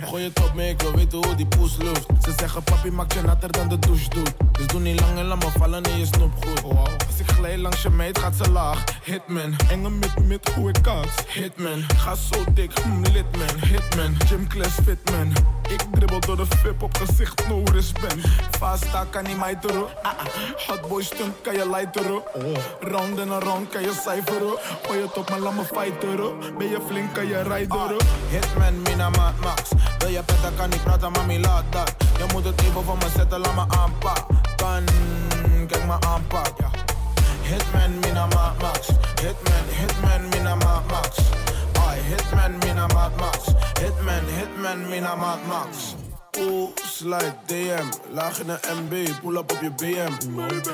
Gooi 0.00 0.24
het 0.24 0.40
op 0.42 0.54
me, 0.54 0.68
ik 0.68 0.80
wil 0.80 0.92
weten 0.92 1.24
hoe 1.24 1.34
die 1.34 1.46
poes 1.46 1.76
lucht. 1.76 2.06
Ze 2.22 2.32
zeggen 2.36 2.62
papi, 2.62 2.90
maak 2.90 3.12
je 3.12 3.22
natter 3.22 3.52
dan 3.52 3.68
de 3.68 3.78
douche 3.78 4.08
doet. 4.08 4.32
Dus 4.52 4.66
doe 4.66 4.80
niet 4.80 5.00
lang 5.00 5.18
en 5.18 5.24
laat 5.24 5.44
me 5.44 5.50
vallen 5.58 5.82
in 5.82 5.98
je 5.98 6.06
snoep 6.06 6.32
goed. 6.44 6.62
Als 7.06 7.18
ik 7.18 7.30
glij 7.30 7.58
langs 7.58 7.82
je 7.82 7.90
meet, 7.90 8.18
gaat 8.18 8.34
ze 8.36 8.50
laag. 8.50 8.84
Hitman, 9.04 9.56
enge 9.70 9.90
mit, 9.90 10.26
mit, 10.26 10.48
hoe 10.54 10.68
ik 10.68 10.78
kaats. 10.82 11.14
Hitman, 11.28 11.84
ga 11.96 12.14
zo 12.14 12.44
dik, 12.54 12.78
hm, 12.78 13.00
litman. 13.00 13.68
Hitman, 13.68 14.16
gymclass 14.26 14.74
fitman. 14.84 15.32
Ik 15.72 15.82
dribbel 15.90 16.20
door 16.20 16.36
de 16.36 16.46
fip 16.46 16.82
op 16.82 16.96
gezicht, 16.96 17.48
no 17.48 17.62
respect. 17.72 18.16
Fasta 18.50 19.06
kan 19.10 19.24
niet 19.24 19.38
mijteren. 19.38 19.84
Ah, 20.02 20.12
ah. 20.18 20.26
Hotboy 20.66 21.02
stunt 21.02 21.34
kan 21.42 21.54
je 21.54 21.70
lighteren. 21.70 22.22
Round 22.80 23.18
en 23.18 23.40
round 23.40 23.68
kan 23.68 23.82
je 23.82 24.00
cijferen. 24.04 24.54
Gooi 24.82 25.00
het 25.00 25.16
op 25.16 25.30
me, 25.30 25.38
laat 25.38 25.54
me 25.54 25.64
fighteren. 25.64 26.58
Ben 26.58 26.68
je 26.68 26.78
flink, 26.86 27.14
kan 27.14 27.26
je 27.26 27.42
rideren. 27.42 27.96
Hitman, 28.28 28.82
mina, 28.82 29.10
maat, 29.10 29.40
max. 29.40 29.62
Wil 29.98 30.08
je 30.08 30.22
petten, 30.22 30.54
kan 30.56 30.70
niet 30.70 30.84
praten, 30.84 31.12
mami, 31.12 31.40
laat 31.40 31.64
dat. 31.70 31.94
Je 32.16 32.24
moet 32.32 32.44
het 32.44 32.60
even 32.60 32.84
voor 32.84 32.96
me 32.96 33.08
zetten, 33.16 33.40
laat 33.40 33.54
me 33.54 33.76
aanpakken. 33.76 34.40
Kijk 35.66 35.86
me 35.86 36.06
aanpak. 36.06 36.48
Hitman, 37.42 37.98
mina, 37.98 38.26
maat, 38.26 38.60
max. 38.60 38.88
Hitman, 39.22 39.64
hitman, 39.68 40.28
mina, 40.28 40.54
maat, 40.54 40.90
max. 40.90 41.16
Hitman, 41.98 42.58
mina, 42.58 42.86
maat, 42.86 43.16
max. 43.16 43.38
Hitman, 43.80 44.24
hitman, 44.38 44.88
mina, 44.88 45.14
maat, 45.16 45.46
max. 45.46 45.94
Oeh, 46.38 46.70
slide, 46.74 47.34
DM, 47.46 47.86
laag 48.14 48.40
in 48.40 48.46
de 48.46 48.58
MB, 48.82 49.20
pull 49.22 49.36
up 49.36 49.52
op 49.52 49.58
je 49.60 49.70
BM. 49.70 50.12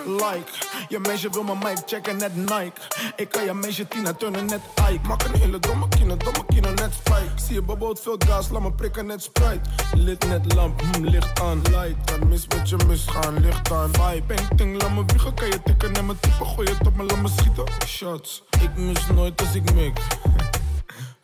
Like, 0.06 0.50
je 0.88 0.98
meisje 0.98 1.30
wil 1.30 1.42
mijn 1.42 1.58
mic 1.58 1.82
checken, 1.86 2.16
net 2.16 2.36
Nike. 2.36 2.80
Ik 3.16 3.28
kan 3.28 3.44
je 3.44 3.54
meisje 3.54 3.88
Tina 3.88 4.12
turnen, 4.12 4.46
net 4.46 4.60
Ike. 4.90 5.06
Maak 5.06 5.22
een 5.22 5.40
hele 5.40 5.58
domme 5.58 5.88
kino, 5.88 6.16
domme 6.16 6.44
kino, 6.46 6.70
net 6.70 6.92
Spike. 6.94 7.42
Zie 7.46 7.54
je 7.54 7.62
baboot 7.62 8.00
veel 8.00 8.16
gas, 8.18 8.48
laat 8.48 8.62
me 8.62 8.72
prikken, 8.72 9.06
net 9.06 9.22
Sprite. 9.22 9.60
Lid 9.94 10.28
net 10.28 10.54
lamp, 10.54 10.80
hm, 10.80 11.04
licht 11.04 11.40
aan, 11.40 11.62
light. 11.62 12.04
Kan 12.04 12.28
mis 12.28 12.46
met 12.46 12.68
je 12.68 12.76
misgaan, 12.86 13.40
licht 13.40 13.72
aan. 13.72 13.90
Vibe, 13.92 14.34
painting, 14.34 14.82
laat 14.82 14.94
me 14.94 15.02
wiegen, 15.06 15.34
kan 15.34 15.46
je 15.46 15.62
tikken 15.62 15.94
en 15.94 16.06
mijn 16.06 16.18
typen. 16.20 16.46
Gooi 16.46 16.68
het 16.70 16.86
op 16.86 16.96
me, 16.96 17.04
laat 17.04 17.22
me 17.22 17.28
schieten. 17.28 17.64
Shots, 17.86 18.42
ik 18.60 18.76
mis 18.76 19.06
nooit 19.14 19.40
als 19.40 19.54
ik 19.54 19.74
mik. 19.74 20.00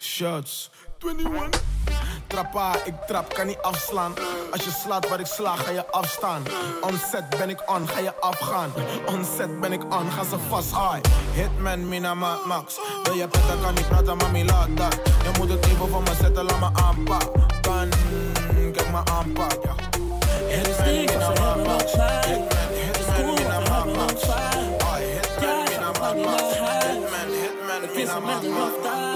Shots, 0.04 0.70
21. 0.98 1.62
Trappa, 2.26 2.74
ik 2.84 2.94
trap, 3.06 3.34
kan 3.34 3.46
niet 3.46 3.58
afslaan. 3.62 4.14
Als 4.52 4.64
je 4.64 4.70
slaat 4.70 5.08
waar 5.08 5.20
ik 5.20 5.26
sla, 5.26 5.56
ga 5.56 5.70
je 5.70 5.90
afstaan. 5.90 6.42
On 6.80 6.98
set 7.10 7.28
ben 7.38 7.48
ik 7.48 7.70
on, 7.70 7.88
ga 7.88 7.98
je 7.98 8.20
afgaan. 8.20 8.72
On 9.06 9.24
set 9.36 9.60
ben 9.60 9.72
ik 9.72 9.82
on, 9.82 10.10
ga 10.10 10.24
ze 10.24 10.38
vast 10.48 10.70
high. 10.70 11.00
Hitman, 11.32 11.88
mina, 11.88 12.14
ma, 12.14 12.36
max. 12.46 12.78
Wil 13.02 13.14
je 13.14 13.28
petten, 13.28 13.60
kan 13.60 13.74
niet 13.74 13.88
praten, 13.88 14.16
mami, 14.16 14.44
laat 14.44 14.76
dat. 14.76 14.94
Je 15.04 15.30
moet 15.38 15.48
het 15.48 15.66
even 15.66 15.88
voor 15.88 16.02
me 16.02 16.14
zetten, 16.20 16.44
laat 16.44 16.60
me 16.60 16.80
aanpak. 16.82 17.30
Kan, 17.60 17.88
kijk 18.72 18.90
me 18.90 19.00
aanpak. 19.04 19.58
Hitman, 20.48 20.94
mina, 20.94 21.28
ma, 21.28 21.54
max. 21.54 21.92
Hitman, 21.92 22.44
hitman, 22.74 23.34
mina, 23.34 23.60
ma, 23.60 23.84
max. 23.84 24.22
Hitman, 24.22 25.64
mina, 25.64 25.90
ma, 25.98 26.12
max. 26.14 26.54
Hitman, 26.54 27.28
hitman, 27.30 27.94
mina, 27.94 28.20
ma, 28.20 28.40
max. 28.40 29.13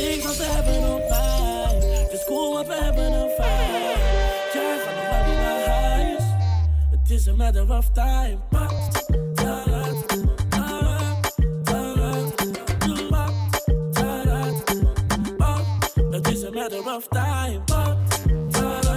Things 0.00 0.24
wat 0.24 0.36
we 0.36 0.44
hebben 0.44 0.94
op 0.94 1.08
mij. 1.08 1.98
Het 2.02 2.12
is 2.12 2.24
cool, 2.24 2.52
want 2.52 2.66
we 2.66 2.74
hebben 2.74 3.12
een 3.12 3.28
fight. 3.28 4.52
Jij 4.52 4.78
gaat 4.84 4.94
nog 4.94 5.10
lang 5.10 5.26
niet 5.26 5.38
naar 5.38 5.68
huis. 5.68 6.22
Het 6.90 7.10
is 7.10 7.28
a 7.28 7.34
matter 7.34 7.76
of 7.76 7.90
time. 7.92 8.38
Pa, 8.48 8.68
ta-ra, 9.34 9.84
ta-ra, 10.48 11.20
ta-ra, 11.64 12.24
ta-ra, 12.78 13.24
ta-ra, 13.92 14.52
pa. 15.36 15.56
Het 16.10 16.28
is 16.28 16.44
a 16.44 16.50
matter 16.50 16.94
of 16.96 17.06
time. 17.08 17.60
Pa, 17.64 17.96
ta-ra, 18.50 18.90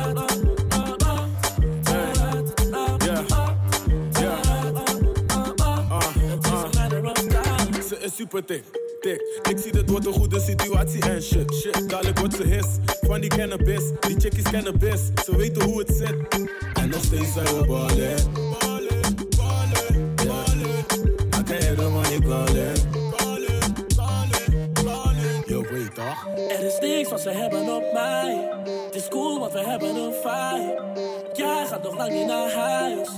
en 10.99 11.21
shit. 11.21 11.53
shit. 11.53 11.89
Dadelijk 11.89 12.19
wordt 12.19 12.35
ze 12.35 12.43
his 12.43 12.65
van 13.01 13.21
die 13.21 13.29
cannabis. 13.29 13.83
Die 13.99 14.19
chickies 14.19 14.51
cannabis, 14.51 15.01
ze 15.25 15.35
weten 15.37 15.63
hoe 15.63 15.79
het 15.79 15.95
zit. 15.97 16.47
En 16.73 16.89
nog 16.89 17.03
steeds 17.03 17.33
zijn 17.33 17.45
we 17.45 17.65
ballen. 17.65 18.41
I 21.35 21.75
the 21.75 21.89
money? 21.89 22.13
Er 26.49 26.63
is 26.63 26.79
niks 26.79 27.09
wat 27.09 27.21
ze 27.21 27.29
hebben 27.29 27.75
op 27.75 27.93
mij. 27.93 28.49
Het 28.85 28.95
is 28.95 29.07
cool, 29.07 29.39
want 29.39 29.53
we 29.53 29.63
hebben 29.63 29.95
een 29.95 30.13
fight. 30.13 30.81
Jij 31.37 31.65
gaat 31.65 31.83
nog 31.83 31.97
lang 31.97 32.13
niet 32.13 32.25
naar 32.25 32.51
huis. 32.51 33.09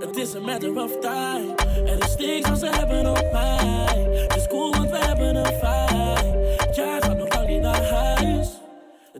Het 0.00 0.16
is 0.16 0.34
a 0.34 0.40
matter 0.40 0.82
of 0.82 0.98
time. 1.00 1.54
Er 1.86 2.04
is 2.04 2.16
niks 2.16 2.48
wat 2.48 2.58
ze 2.58 2.66
hebben 2.66 3.10
op 3.10 3.32
mij. 3.32 4.06
Het 4.28 4.36
is 4.36 4.46
cool, 4.46 4.70
want 4.70 4.90
we 4.90 4.98
hebben 4.98 5.36
een 5.36 5.46
fight. 5.46 6.35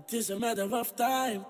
Het 0.07 0.15
is 0.15 0.31
a 0.31 0.39
matter 0.39 0.73
of 0.73 0.93
time. 0.95 1.41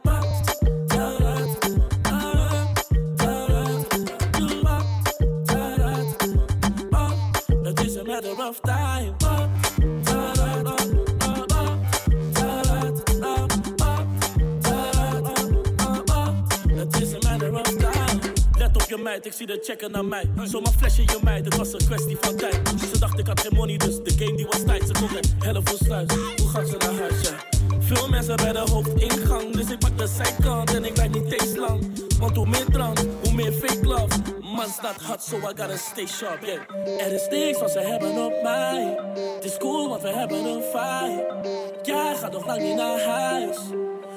Het 7.63 7.81
is 7.81 7.97
a 7.97 8.05
matter 8.05 8.49
of 8.49 8.61
time. 8.61 9.15
Het 16.75 17.01
is 17.01 17.15
a 17.15 17.19
matter 17.29 17.55
of 17.55 17.77
time. 17.77 18.21
Let 18.59 18.75
op 18.75 18.83
je 18.89 18.99
meid, 19.03 19.27
ik 19.27 19.33
zie 19.33 19.47
de 19.47 19.59
checken 19.63 19.91
naar 19.91 20.05
mij. 20.05 20.31
Zomaar 20.45 20.73
flesje 20.73 21.03
je 21.03 21.19
meid, 21.23 21.45
het 21.45 21.57
was 21.57 21.73
een 21.73 21.87
kwestie 21.87 22.17
van 22.21 22.37
tijd. 22.37 22.69
Ze 22.93 22.99
dacht 22.99 23.19
ik 23.19 23.27
had 23.27 23.41
geen 23.41 23.55
money, 23.55 23.77
dus 23.77 23.97
de 24.03 24.25
game 24.25 24.37
die 24.37 24.47
was 24.47 24.65
tijd. 24.65 24.83
Ze 24.87 24.93
komt 24.93 25.15
uit 25.15 25.35
Hellevoetsluis, 25.39 26.15
hoe 26.37 26.49
gaat 26.49 26.69
ze 26.69 26.77
naar 26.77 26.95
huis, 26.95 27.21
ja? 27.21 27.56
Veel 27.87 28.09
mensen 28.09 28.37
bij 28.37 28.53
de 28.53 28.59
hoofdingang, 28.59 29.53
dus 29.53 29.71
ik 29.71 29.79
pak 29.79 29.99
de 29.99 30.07
zijkant 30.07 30.75
en 30.75 30.85
ik 30.85 30.93
blijf 30.93 31.11
niet 31.11 31.33
eens 31.33 31.57
lang. 31.57 32.05
Want 32.19 32.37
hoe 32.37 32.47
meer 32.47 32.65
trans, 32.73 33.01
hoe 33.23 33.33
meer 33.33 33.53
fake 33.53 33.87
love. 33.87 34.07
Man 34.41 34.69
staat 34.69 35.03
hot, 35.03 35.23
so 35.23 35.37
I 35.37 35.41
gotta 35.41 35.77
stay 35.77 36.07
sharp, 36.07 36.45
yeah. 36.45 37.07
Er 37.07 37.13
is 37.13 37.29
niks 37.29 37.61
wat 37.61 37.71
ze 37.71 37.79
hebben 37.79 38.25
op 38.25 38.43
mij. 38.43 38.97
Het 39.35 39.45
is 39.45 39.57
cool, 39.57 39.89
want 39.89 40.03
we 40.03 40.09
hebben 40.09 40.45
een 40.45 40.63
fight. 40.63 41.47
Jij 41.87 42.15
gaat 42.15 42.33
nog 42.33 42.47
lang 42.47 42.63
niet 42.63 42.77
naar 42.77 43.01
huis. 43.01 43.57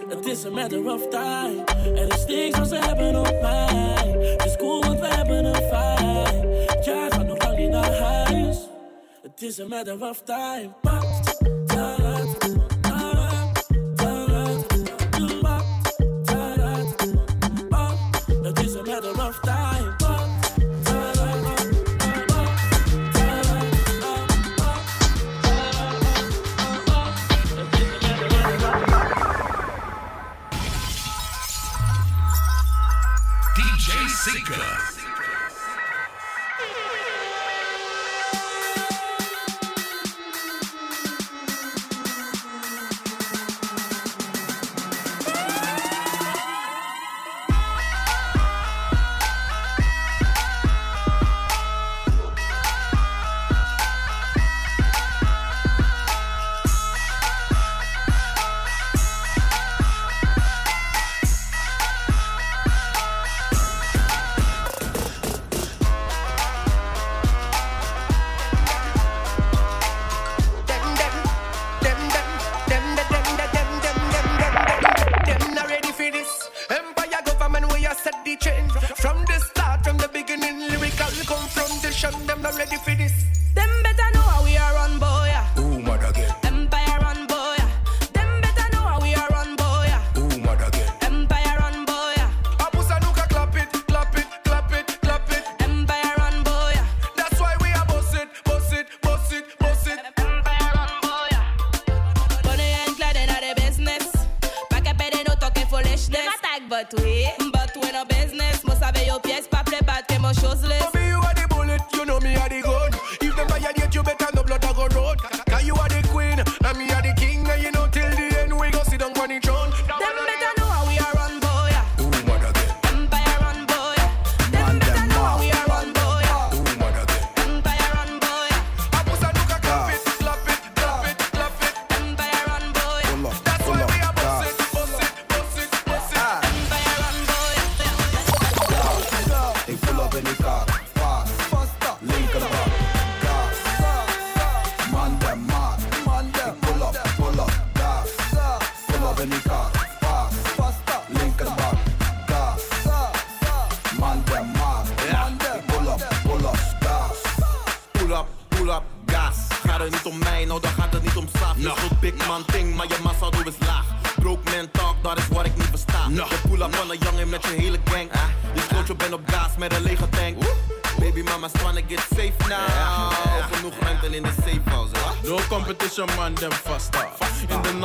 Het 0.08 0.26
is 0.26 0.46
a 0.46 0.50
matter 0.50 0.94
of 0.94 1.08
time. 1.08 1.64
Er 1.96 2.14
is 2.14 2.26
niks 2.26 2.58
wat 2.58 2.68
ze 2.68 2.76
hebben 2.76 3.20
op 3.20 3.42
mij. 3.42 4.36
Het 4.38 4.46
is 4.46 4.56
cool, 4.56 4.82
want 4.82 5.00
we 5.00 5.08
hebben 5.08 5.46
een 5.46 5.56
fight. 5.56 6.86
Jij 6.86 7.08
gaat 7.10 7.28
nog 7.28 7.44
lang 7.44 7.58
niet 7.58 7.70
naar 7.70 7.94
huis. 7.94 8.58
Het 9.22 9.42
is 9.42 9.60
a 9.60 9.68
matter 9.68 10.10
of 10.10 10.22
time. 10.22 10.70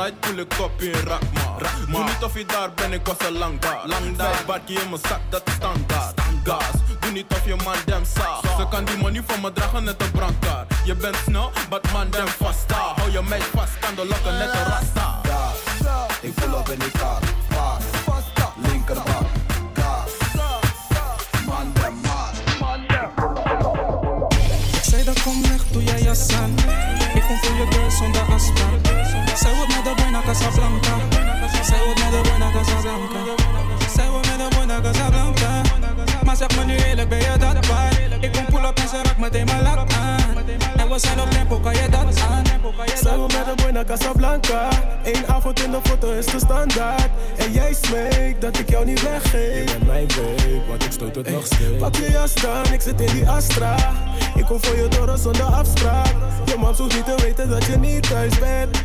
Ik 0.05 0.59
op 0.61 0.81
in 0.81 0.91
Rakma. 0.91 1.57
Doe 1.89 2.03
niet 2.03 2.23
of 2.23 2.37
je 2.37 2.45
daar 2.45 2.73
ben, 2.73 2.93
ik 2.93 3.05
was 3.05 3.17
al 3.25 3.31
lang 3.31 3.59
daar. 3.59 3.81
Lang 3.85 4.17
daar. 4.17 4.33
Vijf 4.33 4.45
barkie 4.45 4.79
in 4.79 4.89
mijn 4.89 5.01
zak, 5.07 5.19
dat 5.29 5.41
is 5.45 5.53
standaard. 5.53 6.21
Gas, 6.43 6.71
doe 6.99 7.11
niet 7.11 7.25
of 7.29 7.45
je 7.45 7.55
man 7.63 7.75
dem 7.85 8.05
saag. 8.15 8.39
Ze 8.57 8.67
kan 8.69 8.85
die 8.85 8.97
money 8.97 9.23
van 9.27 9.41
me 9.41 9.51
dragen, 9.51 9.83
net 9.83 10.01
een 10.01 10.11
brandkaart. 10.11 10.73
Je 10.83 10.95
bent 10.95 11.15
snel, 11.25 11.51
but 11.69 11.91
man 11.91 12.09
dem 12.09 12.27
vasta. 12.27 12.75
Hou 12.95 13.11
je 13.11 13.21
meid 13.21 13.43
vast, 13.43 13.79
kan 13.79 13.95
de 13.95 14.05
lokken 14.05 14.37
net 14.37 14.53
een 14.53 14.71
Casablanca. 43.85 44.69
Eén 45.03 45.27
avond 45.27 45.63
in 45.63 45.71
de 45.71 45.79
foto 45.83 46.11
is 46.11 46.25
de 46.25 46.39
standaard. 46.39 47.09
En 47.37 47.51
jij 47.51 47.73
smeekt 47.81 48.41
dat 48.41 48.59
ik 48.59 48.69
jou 48.69 48.85
niet 48.85 49.01
weggeef. 49.01 49.57
Je 49.57 49.63
bent 49.63 49.85
mijn 49.85 50.07
babe, 50.07 50.61
want 50.67 50.85
ik 50.85 50.91
stoot 50.91 51.15
het 51.15 51.31
nog 51.31 51.45
steeds. 51.45 51.79
Pak 51.79 51.95
je 51.95 52.11
jas 52.11 52.33
dan, 52.33 52.73
ik 52.73 52.81
zit 52.81 53.01
in 53.01 53.13
die 53.13 53.29
Astra. 53.29 53.75
Ik 54.35 54.45
kom 54.45 54.63
voor 54.63 54.75
je 54.75 54.87
door 54.87 55.17
zonder 55.17 55.43
afspraak. 55.43 56.13
Je 56.45 56.55
mam 56.57 56.73
hoeft 56.73 56.95
niet 56.95 57.05
te 57.05 57.15
weten 57.21 57.49
dat 57.49 57.65
je 57.65 57.77
niet 57.77 58.09
thuis 58.09 58.39
bent. 58.39 58.77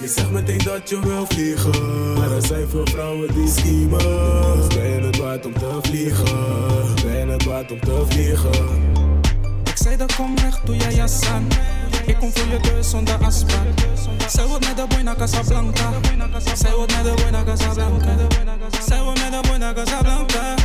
Je 0.00 0.08
zegt 0.08 0.30
meteen 0.30 0.58
dat 0.64 0.88
je 0.88 1.00
wil 1.00 1.26
vliegen. 1.26 2.12
Maar 2.18 2.30
er 2.30 2.46
zijn 2.46 2.68
veel 2.68 2.86
vrouwen 2.86 3.34
die 3.34 3.48
schiemen 3.48 3.98
Ben 4.68 4.88
je 4.88 5.00
het 5.00 5.16
waard 5.16 5.46
om 5.46 5.52
te 5.52 5.78
vliegen? 5.82 6.24
Ben 7.02 7.28
het 7.28 7.44
waard 7.44 7.72
om 7.72 7.80
te 7.80 8.04
vliegen? 8.08 8.52
Ik 9.64 9.76
zei 9.76 9.96
dat 9.96 10.14
kom 10.14 10.34
weg, 10.36 10.60
doe 10.60 10.76
jij 10.76 10.94
jas 10.94 11.26
aan. 11.28 11.48
Ik 12.06 12.16
kom 12.18 12.30
voor 12.34 12.52
je 12.52 12.60
deur 12.60 12.84
zonder 12.84 13.24
afspraak. 13.24 13.66
Zij 14.28 14.46
wordt 14.46 14.66
met 14.66 14.76
de 14.76 14.86
boy 14.88 15.00
naar 15.00 15.16
Casablanca. 15.16 15.90
Zij 16.54 16.74
wordt 16.74 16.96
met 16.96 17.04
de 17.04 17.22
boy 17.22 17.30
naar 17.30 17.44
Casablanca. 17.44 18.16
Zij 18.86 19.02
wordt 19.02 19.20
met 19.20 19.32
de 19.32 19.48
boy 19.48 19.56
naar. 19.56 20.63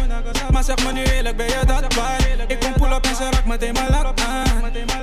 Maar 0.52 0.64
zeg 0.64 0.86
me 0.86 0.92
nu 0.92 1.04
eerlijk, 1.04 1.38
ben 1.38 1.46
je 1.46 1.62
dat 1.66 1.94
waard? 1.96 2.28
Ik 2.48 2.60
kom 2.60 2.74
pull 2.74 2.92
up 2.92 3.06
en 3.06 3.16
ze 3.16 3.24
raakt 3.24 3.46
meteen 3.46 3.74
mijn 3.74 3.90
lak 3.90 4.20
aan. 4.20 4.46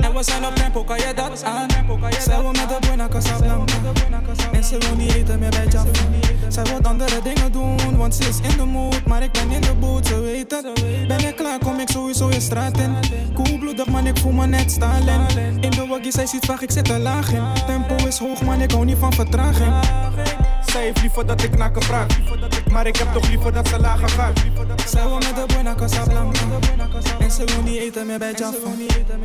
En 0.00 0.14
we 0.14 0.22
zijn 0.22 0.46
op 0.46 0.54
tempo, 0.54 0.84
kan 0.84 0.96
je 0.98 1.12
dat 1.14 1.44
aan? 1.44 1.68
Zij 2.20 2.40
wil 2.40 2.50
met 2.52 2.68
de 2.68 2.76
boy 2.86 2.96
naar 2.96 3.08
Casablanca. 3.08 3.74
En 4.52 4.64
ze 4.64 4.78
wil 4.78 4.94
niet 4.96 5.14
eten 5.14 5.38
meer 5.38 5.50
bij 5.50 5.66
Jaffa. 5.66 6.04
Zij 6.48 6.64
wil 6.64 6.78
andere 6.82 7.22
dingen 7.22 7.52
doen, 7.52 7.96
want 7.96 8.14
ze 8.14 8.28
is 8.28 8.50
in 8.50 8.56
de 8.56 8.64
mood. 8.64 9.04
Maar 9.06 9.22
ik 9.22 9.32
ben 9.32 9.50
in 9.50 9.60
de 9.60 9.74
boot, 9.74 10.06
ze 10.06 10.20
weet 10.20 10.50
het. 10.50 10.84
Ben 11.08 11.28
ik 11.28 11.36
klaar, 11.36 11.58
kom 11.58 11.80
ik 11.80 11.88
sowieso 11.88 12.28
in 12.28 12.40
straat 12.40 12.78
in. 12.78 12.96
Koelbloedig, 13.34 13.86
man, 13.86 14.06
ik 14.06 14.18
voel 14.18 14.32
me 14.32 14.46
net 14.46 14.70
Stalin. 14.70 15.20
In 15.60 15.70
de 15.70 15.86
waggie, 15.88 16.12
zij 16.12 16.26
ziet 16.26 16.44
vaak, 16.44 16.60
ik 16.60 16.70
zit 16.70 16.88
er 16.88 16.98
laag 16.98 17.32
in. 17.32 17.42
Tempo 17.66 18.06
is 18.06 18.18
hoog, 18.18 18.42
man, 18.42 18.60
ik 18.60 18.70
hou 18.70 18.84
niet 18.84 18.98
van 18.98 19.12
vertraging. 19.12 19.74
Zij 20.76 20.84
heeft 20.84 21.00
liever 21.00 21.26
dat 21.26 21.42
ik 21.42 21.56
nakken 21.56 21.86
praat. 21.86 22.16
Maar 22.70 22.86
ik 22.86 22.96
heb 22.96 23.12
toch 23.12 23.28
liever 23.28 23.52
dat 23.52 23.68
ze 23.68 23.78
lager 23.80 24.08
gaat. 24.08 24.38
Zij 24.86 25.06
wil 25.06 25.18
met 25.18 25.34
de 25.34 25.44
boy 25.46 25.62
naar 25.62 25.74
Casablanca. 25.74 26.40
En 27.18 27.30
ze 27.30 27.44
wil 27.44 27.62
niet 27.62 27.80
eten 27.80 28.06
meer 28.06 28.18
bij 28.18 28.32
Jaffa. 28.32 28.70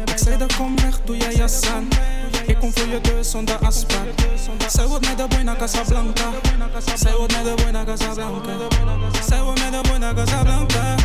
Ik 0.06 0.18
zei 0.18 0.38
dat 0.38 0.56
kom 0.56 0.76
weg, 0.76 1.02
doe 1.04 1.18
jij 1.18 1.34
jas 1.34 1.70
aan. 1.70 1.88
Ik 2.46 2.58
kom 2.60 2.72
voor 2.74 2.88
je 2.88 3.02
deur 3.02 3.24
zonder 3.24 3.56
afspraak. 3.56 4.08
Zij 4.68 4.88
wil 4.88 5.00
met 5.00 5.18
de 5.18 5.26
boy 5.28 5.42
naar 5.42 5.56
Casablanca. 5.56 6.30
Zij 6.96 7.12
wil 7.12 7.22
met 7.22 7.44
de 7.44 7.54
boy 7.64 7.72
naar 7.72 7.86
Casablanca. 7.86 8.52
Zij 9.28 9.44
wil 9.44 9.54
met 9.54 9.72
de 9.72 9.90
boy 9.90 9.98
naar 9.98 10.14
Casablanca. 10.14 10.96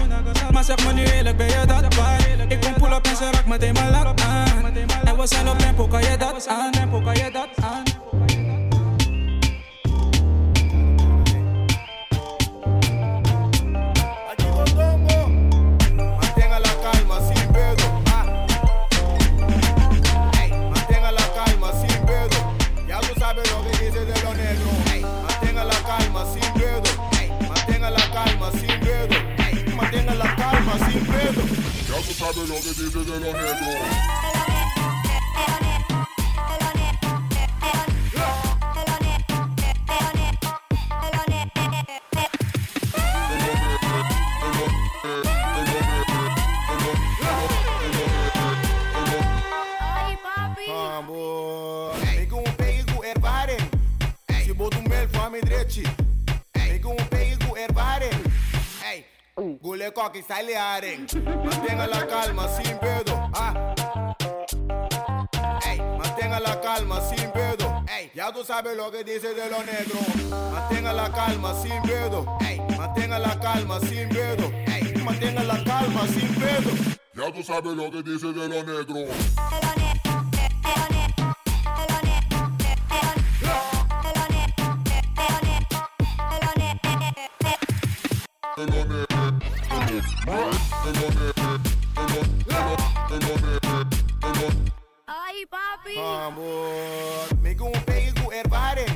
Maar 0.52 0.64
zeg 0.64 0.86
me 0.86 0.92
nu 0.92 1.04
eerlijk, 1.04 1.36
ben 1.36 1.46
je 1.46 1.66
dat 1.66 1.94
waard? 1.94 2.24
Ik 2.48 2.60
kom 2.60 2.72
pull 2.74 2.96
up 2.96 3.06
en 3.06 3.16
ze 3.16 3.30
raakt 3.32 3.46
meteen 3.46 3.72
mijn 3.72 3.90
lak 3.90 4.20
aan. 4.20 4.64
En 5.04 5.16
we 5.16 5.26
zijn 5.26 5.48
op 5.48 5.58
tempo, 5.58 5.86
kan 5.86 6.02
je 6.02 6.16
dat 6.16 6.48
aan? 6.48 6.70
Tempo, 6.70 7.00
kan 7.00 7.14
je 7.14 7.30
dat 7.32 7.48
aan? 7.64 7.82
Sin 30.78 31.06
pedo. 31.06 31.42
Ya 31.88 31.96
tú 32.06 32.12
sabes 32.12 32.48
lo 32.48 32.54
que 32.56 32.72
de 32.72 33.04
lo 33.04 33.18
negro. 33.20 34.16
Gule 59.86 59.92
coque 59.92 60.22
sale 60.22 60.56
haring. 60.56 61.06
Mantenga 61.44 61.86
la 61.86 62.06
calma 62.06 62.48
sin 62.48 62.78
pedo. 62.78 63.30
Ah. 63.34 63.74
Hey, 65.62 65.80
mantenga 65.98 66.40
la 66.40 66.60
calma 66.60 67.00
sin 67.00 67.30
pedo. 67.30 67.84
Hey, 67.88 68.10
ya 68.14 68.32
tú 68.32 68.44
sabes 68.44 68.76
lo 68.76 68.90
que 68.90 69.04
dice 69.04 69.34
de 69.34 69.50
lo 69.50 69.62
negro. 69.62 69.98
Mantenga 70.52 70.92
la 70.92 71.10
calma 71.10 71.54
sin 71.54 71.82
pedo. 71.82 72.36
Hey, 72.40 72.60
mantenga 72.76 73.18
la 73.18 73.38
calma 73.38 73.80
sin 73.80 74.08
pedo. 74.08 74.50
Hey, 74.66 74.94
mantenga 75.04 75.42
la 75.42 75.62
calma 75.64 76.06
sin 76.08 76.34
pedo. 76.34 76.70
Ya 77.14 77.32
tú 77.32 77.42
sabes 77.42 77.74
lo 77.74 77.90
que 77.90 78.02
dice 78.02 78.32
de 78.32 78.48
lo 78.48 78.62
negro. 78.62 79.65
Ai, 95.06 95.46
papi. 95.48 95.98
Amor, 95.98 97.28
make 97.40 97.62
un 97.62 97.70
peigo 97.84 98.32
erbare. 98.32 98.86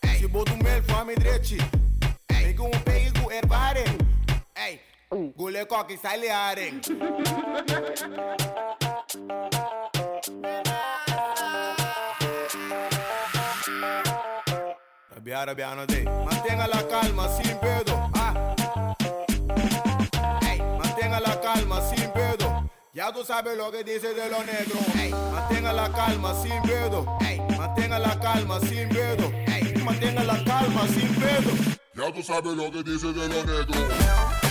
É 0.00 0.08
si 0.16 0.26
bodo 0.26 0.56
mel 0.56 0.82
fame 0.84 1.14
dreci. 1.14 1.58
Make 2.30 2.62
un 2.62 2.70
peigo 2.84 3.30
erbare. 3.30 3.84
Ei, 4.56 4.80
gule 5.36 5.58
é 5.58 5.66
coque 5.66 5.98
sai 5.98 6.18
leare. 6.18 6.80
Rabiar, 15.10 15.46
rabiar, 15.46 15.76
no 15.76 15.86
te. 15.86 16.02
Mantenga 16.04 16.66
la 16.66 16.82
calma 16.84 17.28
sim, 17.28 17.54
pedo. 17.58 18.21
Ya 22.94 23.10
tú 23.10 23.24
sabes 23.24 23.56
lo 23.56 23.70
que 23.70 23.82
dice 23.82 24.12
de 24.12 24.28
lo 24.28 24.44
negro. 24.44 24.78
Ey, 25.00 25.10
mantenga 25.32 25.72
la 25.72 25.90
calma 25.90 26.34
sin 26.42 26.60
pedo. 26.60 27.06
Ey, 27.26 27.40
mantenga 27.56 27.98
la 27.98 28.20
calma 28.20 28.60
sin 28.60 28.86
pedo. 28.90 29.32
Ey, 29.46 29.82
mantenga 29.82 30.22
la 30.24 30.44
calma 30.44 30.86
sin 30.88 31.08
pedo. 31.14 31.50
Ya 31.94 32.12
tú 32.12 32.22
sabes 32.22 32.54
lo 32.54 32.70
que 32.70 32.82
dice 32.82 33.06
de 33.14 33.28
lo 33.28 33.44
negro. 33.44 34.41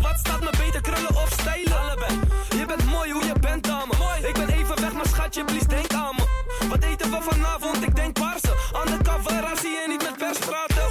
Wat 0.00 0.18
staat 0.18 0.40
me 0.40 0.50
beter, 0.50 0.80
krullen 0.80 1.14
of 1.16 1.30
stijlen. 1.40 1.78
Allebei, 1.80 2.18
je 2.58 2.66
bent 2.66 2.84
mooi 2.84 3.12
hoe 3.12 3.24
je 3.24 3.34
bent 3.40 3.68
aan 3.68 3.88
me. 3.88 4.28
Ik 4.28 4.34
ben 4.34 4.48
even 4.48 4.80
weg, 4.80 4.92
maar 4.92 5.06
schatje, 5.06 5.44
please 5.44 5.66
denk 5.66 5.92
aan 5.92 6.14
me. 6.16 6.24
Wat 6.68 6.82
eten 6.82 7.10
we 7.10 7.18
vanavond? 7.20 7.82
Ik 7.82 7.94
denk 7.96 8.12
paarse. 8.12 8.52
Undercover, 8.84 9.56
zie 9.60 9.70
je 9.70 9.84
niet 9.88 10.02
met 10.02 10.16
perspraten. 10.16 10.88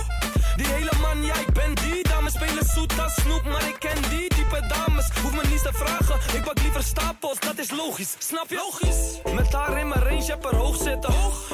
Die 0.55 0.67
hele 0.67 0.91
man, 1.01 1.23
ja, 1.23 1.35
ik 1.35 1.53
ben 1.53 1.75
die. 1.75 2.03
Dames 2.03 2.33
spelen 2.33 2.65
zoet 2.65 2.99
als 2.99 3.13
snoep, 3.13 3.43
maar 3.43 3.67
ik 3.67 3.75
ken 3.79 4.01
die 4.09 4.27
type 4.27 4.59
dames. 4.67 5.09
Hoef 5.21 5.33
me 5.33 5.41
niets 5.49 5.63
te 5.63 5.73
vragen, 5.73 6.15
ik 6.35 6.43
pak 6.43 6.59
liever 6.61 6.83
stapels, 6.83 7.39
dat 7.39 7.57
is 7.57 7.71
logisch. 7.71 8.15
Snap 8.17 8.49
je? 8.49 8.55
Logisch. 8.55 9.33
Met 9.33 9.53
haar 9.53 9.77
in 9.79 9.87
mijn 9.87 10.03
range, 10.03 10.25
heb 10.25 10.45
er 10.45 10.55
hoog 10.55 10.77
zitten. 10.77 11.13
Liefde 11.13 11.50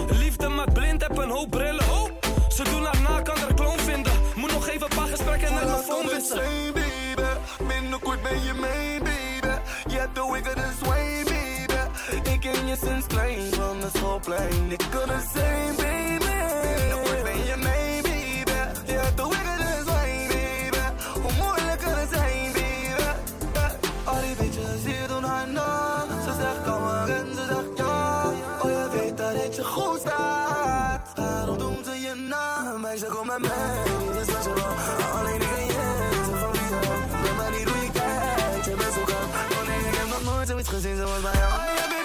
gezien 40.78 40.96
zoals 40.98 41.22
bij. 41.22 41.97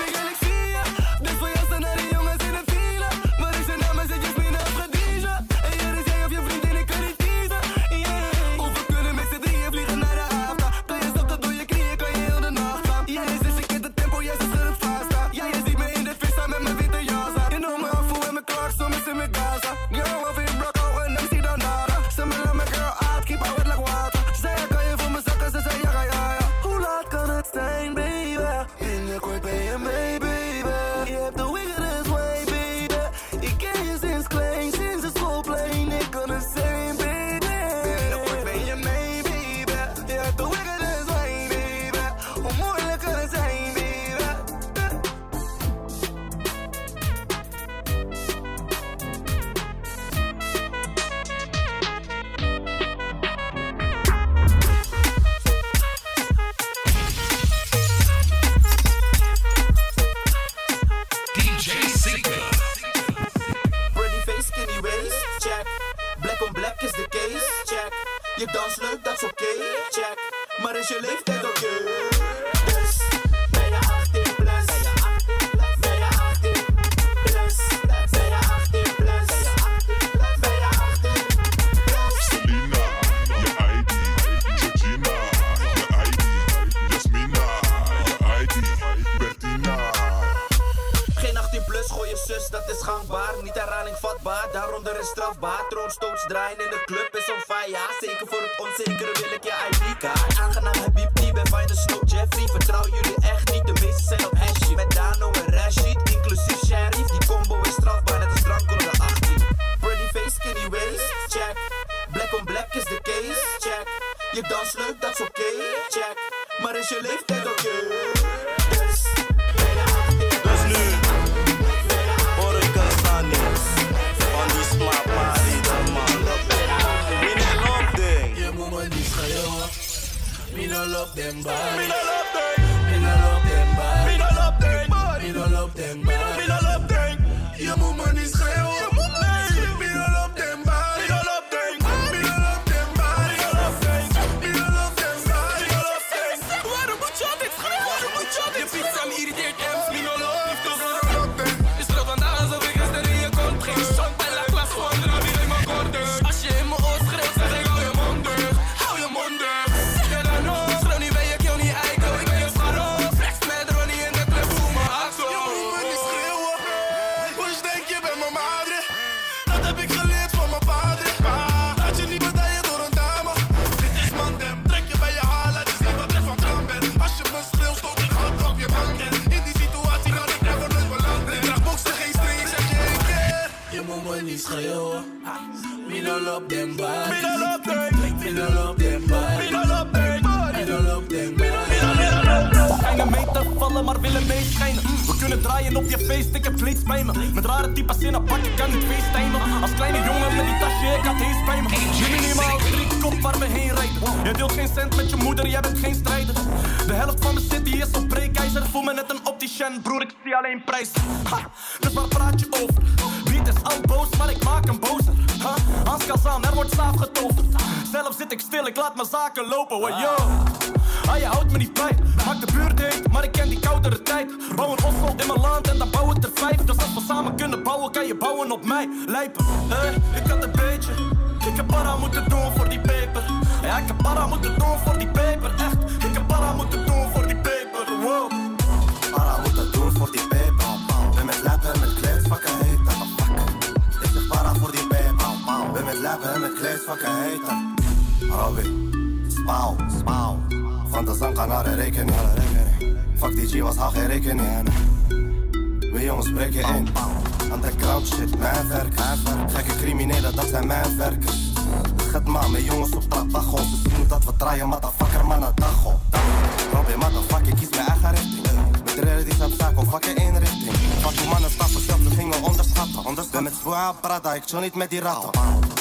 fuck 269.93 270.07
in 270.07 270.37
richting. 270.37 271.03
Wat 271.03 271.17
die 271.17 271.29
mannen 271.29 271.51
stappen 271.51 271.81
zelf, 271.81 272.01
ze 272.03 272.11
gingen 272.11 272.43
onderschatten. 272.43 273.05
onderschatten. 273.05 273.31
Ben 273.31 273.43
met 273.43 273.55
zwaar 273.63 273.95
prada, 273.95 274.35
ik 274.35 274.43
chill 274.47 274.61
niet 274.61 274.75
met 274.75 274.91
die 274.91 275.01
ratten. 275.01 275.31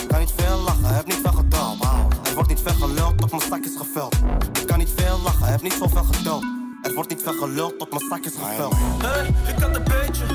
Kan 0.08 0.20
niet 0.20 0.34
veel 0.36 0.58
lachen, 0.58 0.96
heb 0.96 1.06
niet 1.06 1.20
veel 1.24 1.32
geduld. 1.32 1.84
Er 2.28 2.34
wordt 2.34 2.50
niet 2.50 2.62
veel 2.64 2.74
geluld, 2.74 3.18
tot 3.18 3.32
mijn 3.32 3.44
zak 3.50 3.64
is 3.64 3.76
gevuld. 3.78 4.16
Ik 4.62 4.68
kan 4.68 4.78
niet 4.78 4.92
veel 4.96 5.20
lachen, 5.24 5.46
heb 5.46 5.62
niet 5.62 5.74
zoveel 5.74 6.04
geteld. 6.04 6.44
Er 6.82 6.94
wordt 6.94 7.10
niet 7.10 7.22
veel 7.24 7.34
geluld, 7.34 7.80
tot 7.80 7.90
mijn 7.90 8.06
zak 8.10 8.24
is 8.26 8.34
gevuld. 8.44 8.74
Hey, 9.02 9.28
ik 9.54 9.62
had 9.62 9.76
een 9.76 9.84
beetje. 9.84 10.26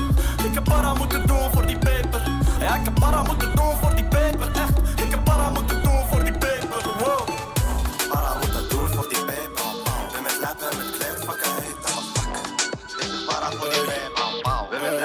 Ik 0.47 0.53
heb 0.53 0.63
para 0.63 0.93
moeten 0.93 1.27
doen 1.27 1.51
voor 1.53 1.65
die 1.65 1.77
peper. 1.77 2.21
Ja, 2.59 2.75
ik 2.75 2.85
heb 2.85 2.99
para 2.99 3.23
moeten 3.23 3.55
doen 3.55 3.77
voor 3.81 3.95
die 3.95 4.03
peper. 4.03 4.26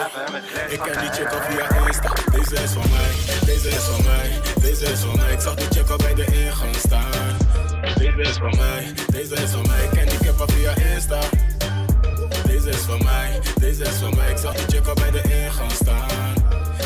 Ik 0.03 0.81
ken 0.81 1.01
die 1.01 1.11
check 1.11 1.33
al 1.33 1.41
via 1.41 1.87
Insta. 1.87 2.13
Deze 2.33 2.63
is 2.63 2.71
van 2.71 2.91
mij, 2.91 3.11
deze 3.45 3.69
is 3.69 3.85
van 3.85 4.05
mij, 4.05 4.31
deze 4.61 4.85
is 4.85 4.99
van 4.99 5.17
mij. 5.17 5.33
Ik 5.33 5.41
zag 5.41 5.55
die 5.55 5.67
check 5.71 5.91
al 5.91 5.97
bij 5.97 6.15
de 6.15 6.25
ingang 6.25 6.75
staan. 6.75 7.37
Deze 7.97 8.21
is 8.21 8.37
van 8.37 8.57
mij, 8.57 8.93
deze 9.07 9.35
is 9.35 9.51
van 9.51 9.67
mij. 9.67 9.85
Ik 9.85 9.91
ken 9.91 10.09
die 10.09 10.19
check 10.19 10.41
al 10.41 10.49
via 10.49 10.75
Insta. 10.95 11.21
Deze 12.47 12.69
is 12.69 12.77
van 12.77 13.03
mij, 13.05 13.41
deze 13.61 13.83
is 13.83 13.97
van 13.97 14.17
mij. 14.17 14.31
Ik 14.31 14.39
zag 14.39 14.55
die 14.55 14.67
check 14.67 14.87
al 14.87 14.95
bij 14.95 15.11
de 15.11 15.23
ingang 15.23 15.71
staan. 15.73 16.35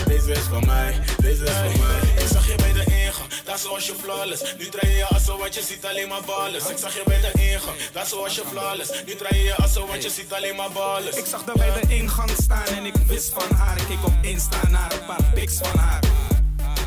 Deze 0.06 0.30
is 0.30 0.46
van 0.50 0.66
mij, 0.66 1.00
deze 1.20 1.44
is 1.44 1.50
van 1.50 1.78
mij. 1.86 2.22
Ik 2.22 2.28
zag 2.32 2.46
je 2.46 2.54
bij 2.56 2.72
de 2.72 2.84
ingang 2.84 3.05
dat 3.62 3.72
was 3.72 3.86
je 3.86 3.94
flawless. 3.94 4.42
Nu 4.58 4.68
draai 4.68 4.96
je 4.96 5.06
assen, 5.06 5.38
want 5.38 5.54
je 5.54 5.62
ziet 5.62 5.84
alleen 5.84 6.08
maar 6.08 6.24
ballers. 6.26 6.68
Ik 6.68 6.76
zag 6.78 6.94
je 6.94 7.02
bij 7.06 7.20
de 7.20 7.32
ingang, 7.42 7.76
dat 7.92 8.08
zoals 8.08 8.34
je 8.34 8.42
flawless. 8.50 8.90
Nu 9.06 9.14
draai 9.14 9.42
je 9.42 9.54
assen, 9.54 9.86
want 9.86 10.02
je 10.02 10.10
ziet 10.10 10.32
alleen 10.32 10.56
maar 10.56 10.72
ballers. 10.72 11.16
Ik 11.16 11.26
zag 11.26 11.44
daar 11.44 11.56
bij 11.56 11.72
de 11.80 11.94
ingang 11.94 12.30
staan 12.42 12.66
en 12.66 12.84
ik 12.84 12.94
wist 13.06 13.32
van 13.32 13.56
haar. 13.56 13.76
Ik 13.76 13.86
keek 13.86 14.04
op 14.04 14.12
instaan 14.22 14.70
naar 14.70 14.92
een 14.92 15.04
paar 15.06 15.24
pics 15.34 15.56
van 15.56 15.78
haar. 15.78 16.00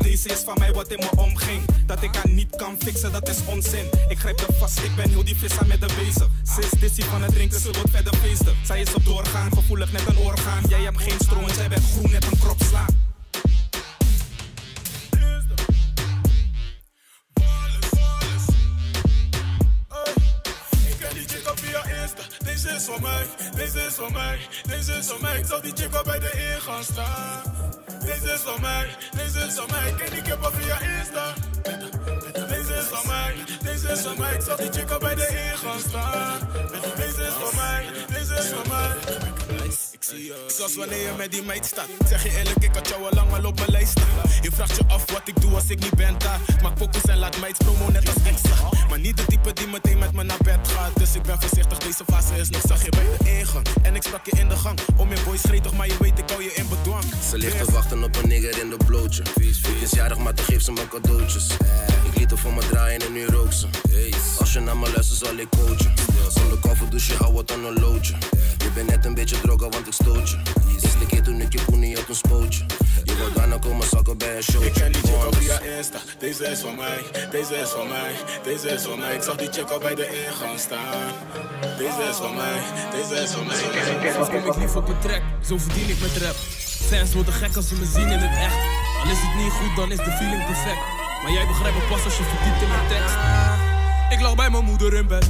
Deze 0.02 0.28
is 0.28 0.38
van 0.38 0.56
mij 0.58 0.72
wat 0.72 0.88
in 0.88 0.98
me 0.98 1.10
omging. 1.16 1.64
Dat 1.86 2.02
ik 2.02 2.14
haar 2.14 2.28
niet 2.28 2.56
kan 2.56 2.76
fixen, 2.78 3.12
dat 3.12 3.28
is 3.28 3.38
onzin. 3.46 3.90
Ik 4.08 4.18
grijp 4.18 4.38
de 4.38 4.46
vast, 4.58 4.78
ik 4.78 4.96
ben 4.96 5.08
heel 5.08 5.24
die 5.24 5.36
vis 5.36 5.58
aan 5.58 5.66
met 5.66 5.80
de 5.80 5.94
wezen. 5.94 6.30
Sinds 6.42 6.70
Dizzy 6.70 7.02
van 7.02 7.22
het 7.22 7.32
drinken, 7.32 7.60
ze 7.60 7.70
wordt 7.72 7.90
verder 7.90 8.14
feesten. 8.14 8.56
Zij 8.64 8.80
is 8.80 8.94
op 8.94 9.04
doorgaan, 9.04 9.52
gevoelig 9.52 9.92
net 9.92 10.06
een 10.06 10.18
orgaan. 10.18 10.62
Jij 10.68 10.80
hebt 10.80 11.02
geen 11.02 11.20
stroom, 11.20 11.48
zij 11.48 11.68
bent 11.68 11.84
groen, 11.92 12.10
net 12.10 12.24
een 12.24 12.38
kropsla. 12.38 12.86
is 22.80 22.86
voor 22.86 23.00
mij, 23.00 23.26
deze 23.56 23.80
is 23.86 23.94
voor 23.94 24.12
mij, 24.12 24.38
deze 24.68 24.92
is 24.92 25.06
voor 25.06 25.20
mij. 25.20 25.38
Ik 25.38 25.46
zal 25.46 25.60
die 25.60 25.72
chick 25.74 25.86
chico 25.86 26.02
bij 26.02 26.18
de 26.18 26.30
ingang 26.32 26.84
staan. 26.84 27.42
Deze 28.04 28.32
is 28.32 28.40
voor 28.40 28.60
mij, 28.60 28.96
deze 29.16 29.38
is 29.38 29.54
voor 29.54 29.70
mij. 29.70 29.88
Ik 29.88 29.96
Ken 29.96 30.10
die 30.10 30.22
heb 30.22 30.44
op 30.44 30.54
via 30.54 30.80
Insta. 30.80 31.34
Deze 32.48 32.74
is 32.74 32.86
voor 32.86 33.06
mij, 33.06 33.34
deze 33.62 33.88
is 33.88 34.00
voor 34.00 34.18
mij. 34.18 34.34
Ik 34.34 34.42
zal 34.42 34.56
die 34.56 34.72
chick 34.72 34.74
chico 34.74 34.98
bij 34.98 35.14
de 35.14 35.28
ingang 35.28 35.80
staan. 35.80 36.38
Deze 36.96 37.22
is 37.22 37.32
voor 37.32 37.54
mij, 37.54 37.86
deze 38.08 38.34
is 38.34 38.48
voor 38.52 38.68
mij. 38.68 39.29
Zoals 40.46 40.74
wanneer 40.74 40.98
je 40.98 41.12
met 41.16 41.30
die 41.30 41.42
meid 41.42 41.66
staat. 41.66 41.88
Zeg 42.08 42.22
je 42.22 42.38
eerlijk, 42.38 42.56
ik 42.64 42.74
had 42.74 42.88
jou 42.88 43.04
al 43.04 43.10
lang 43.12 43.32
al 43.32 43.44
op 43.44 43.56
mijn 43.56 43.70
lijst 43.70 43.90
staan. 43.90 44.30
Je 44.42 44.50
vraagt 44.52 44.76
je 44.76 44.82
af 44.88 45.10
wat 45.10 45.22
ik 45.24 45.40
doe 45.40 45.54
als 45.54 45.68
ik 45.68 45.80
niet 45.80 45.94
ben 45.94 46.18
daar. 46.18 46.40
Maak 46.62 46.74
pokus 46.74 47.02
en 47.02 47.18
laat 47.18 47.40
meid 47.40 47.58
promo 47.58 47.90
net 47.90 48.06
als 48.08 48.22
extra. 48.24 48.54
Maar 48.88 48.98
niet 48.98 49.16
de 49.16 49.24
type 49.24 49.52
die 49.52 49.66
meteen 49.66 49.98
met 49.98 50.12
me 50.12 50.22
naar 50.22 50.42
bed 50.42 50.68
gaat. 50.68 50.96
Dus 50.96 51.14
ik 51.14 51.22
ben 51.22 51.40
voorzichtig, 51.40 51.78
deze 51.78 52.04
fase 52.06 52.34
is 52.36 52.50
nog 52.50 52.62
zag 52.68 52.84
je 52.84 52.90
bij 52.90 53.06
de 53.18 53.38
ingang. 53.38 53.66
En 53.82 53.94
ik 53.94 54.02
sprak 54.02 54.26
je 54.26 54.40
in 54.40 54.48
de 54.48 54.56
gang. 54.56 54.78
Om 54.96 55.08
je 55.10 55.22
boys 55.24 55.42
gretig, 55.42 55.72
maar 55.72 55.86
je 55.86 55.96
weet 56.00 56.18
ik 56.18 56.30
hou 56.30 56.42
je 56.42 56.52
in 56.54 56.68
bedwang. 56.68 57.04
Ze 57.30 57.38
ligt 57.38 57.64
te 57.64 57.72
wachten 57.72 58.02
op 58.02 58.16
een 58.16 58.28
nigger 58.28 58.60
in 58.60 58.70
de 58.70 58.76
blootje. 58.86 59.22
Ik 59.34 59.80
is 59.80 59.90
jarig, 59.90 60.18
maar 60.18 60.34
toen 60.34 60.44
geeft 60.44 60.64
ze 60.64 60.72
me 60.72 60.88
cadeautjes. 60.88 61.46
Ik 62.12 62.18
liet 62.18 62.30
haar 62.30 62.38
voor 62.38 62.52
me 62.52 62.60
draaien 62.60 63.00
en 63.00 63.12
nu 63.12 63.26
rook 63.26 63.52
ze. 63.52 63.66
Als 64.38 64.52
je 64.52 64.60
naar 64.60 64.76
me 64.76 64.90
luistert, 64.92 65.18
zal 65.18 65.36
ik 65.36 65.48
coachen. 65.50 65.94
Zonder 66.28 66.58
koffer, 66.58 66.90
dus 66.90 67.06
je 67.06 67.14
hou 67.14 67.32
wat 67.32 67.52
aan 67.52 67.64
een 67.64 67.80
loodje. 67.80 68.14
Je 68.58 68.70
bent 68.74 68.88
net 68.88 69.04
een 69.04 69.14
beetje 69.14 69.40
droga, 69.40 69.68
want 69.68 69.86
ik 69.86 69.92
stoot 70.00 70.30
je. 70.30 70.36
Eerste 70.72 71.06
keer 71.06 71.22
toen 71.22 71.40
ik 71.40 71.52
je 71.52 71.60
poenie 71.64 71.98
op 71.98 72.08
een 72.08 72.14
spootje. 72.14 72.64
Je 73.04 73.14
wilt 73.16 73.34
daarna 73.34 73.58
komen 73.58 73.86
zakken 73.86 74.18
bij 74.18 74.36
een 74.36 74.42
showtje. 74.42 74.66
Ik 74.66 74.72
ken 74.72 74.92
die 74.92 75.02
chick 75.02 75.22
al 75.24 75.32
via 75.32 75.60
Insta. 75.60 75.98
Deze 76.18 76.44
is 76.44 76.60
van 76.60 76.76
mij, 76.76 76.98
deze 77.30 77.54
is 77.56 77.68
van 77.68 77.88
mij, 77.88 78.12
deze 78.42 78.68
is 78.68 78.82
van 78.82 78.98
mij. 78.98 79.14
Ik 79.14 79.22
zag 79.22 79.36
die 79.36 79.50
chick 79.52 79.70
al 79.70 79.78
bij 79.78 79.94
de 79.94 80.06
ingang 80.18 80.58
staan. 80.58 81.12
Deze 81.78 82.02
is 82.10 82.16
van 82.16 82.34
mij, 82.34 82.60
deze 82.92 83.14
is 83.22 83.30
van 83.30 83.46
mij. 83.46 84.12
Soms 84.12 84.28
kom 84.28 84.44
ik 84.50 84.56
lief 84.56 84.76
op 84.76 84.88
een 84.88 84.98
track, 84.98 85.22
zo 85.48 85.58
verdien 85.58 85.88
ik 85.88 86.00
met 86.00 86.16
rap. 86.22 86.36
Fans 86.90 87.14
worden 87.14 87.32
gek 87.32 87.56
als 87.56 87.68
ze 87.68 87.74
me 87.74 87.84
zien 87.84 88.10
in 88.10 88.18
het 88.18 88.36
echt. 88.46 88.58
Al 89.02 89.10
is 89.10 89.20
het 89.24 89.34
niet 89.42 89.52
goed, 89.52 89.76
dan 89.76 89.90
is 89.90 89.98
de 89.98 90.12
feeling 90.18 90.44
perfect. 90.44 90.82
Maar 91.22 91.32
jij 91.32 91.46
begrijpt 91.46 91.76
me 91.76 91.84
pas 91.88 92.04
als 92.04 92.16
je 92.16 92.24
verdiept 92.24 92.62
in 92.62 92.68
mijn 92.68 92.88
tekst. 92.88 93.59
Ik 94.10 94.20
lag 94.20 94.34
bij 94.34 94.50
mijn 94.50 94.64
moeder 94.64 94.94
in 94.94 95.06
bed. 95.06 95.26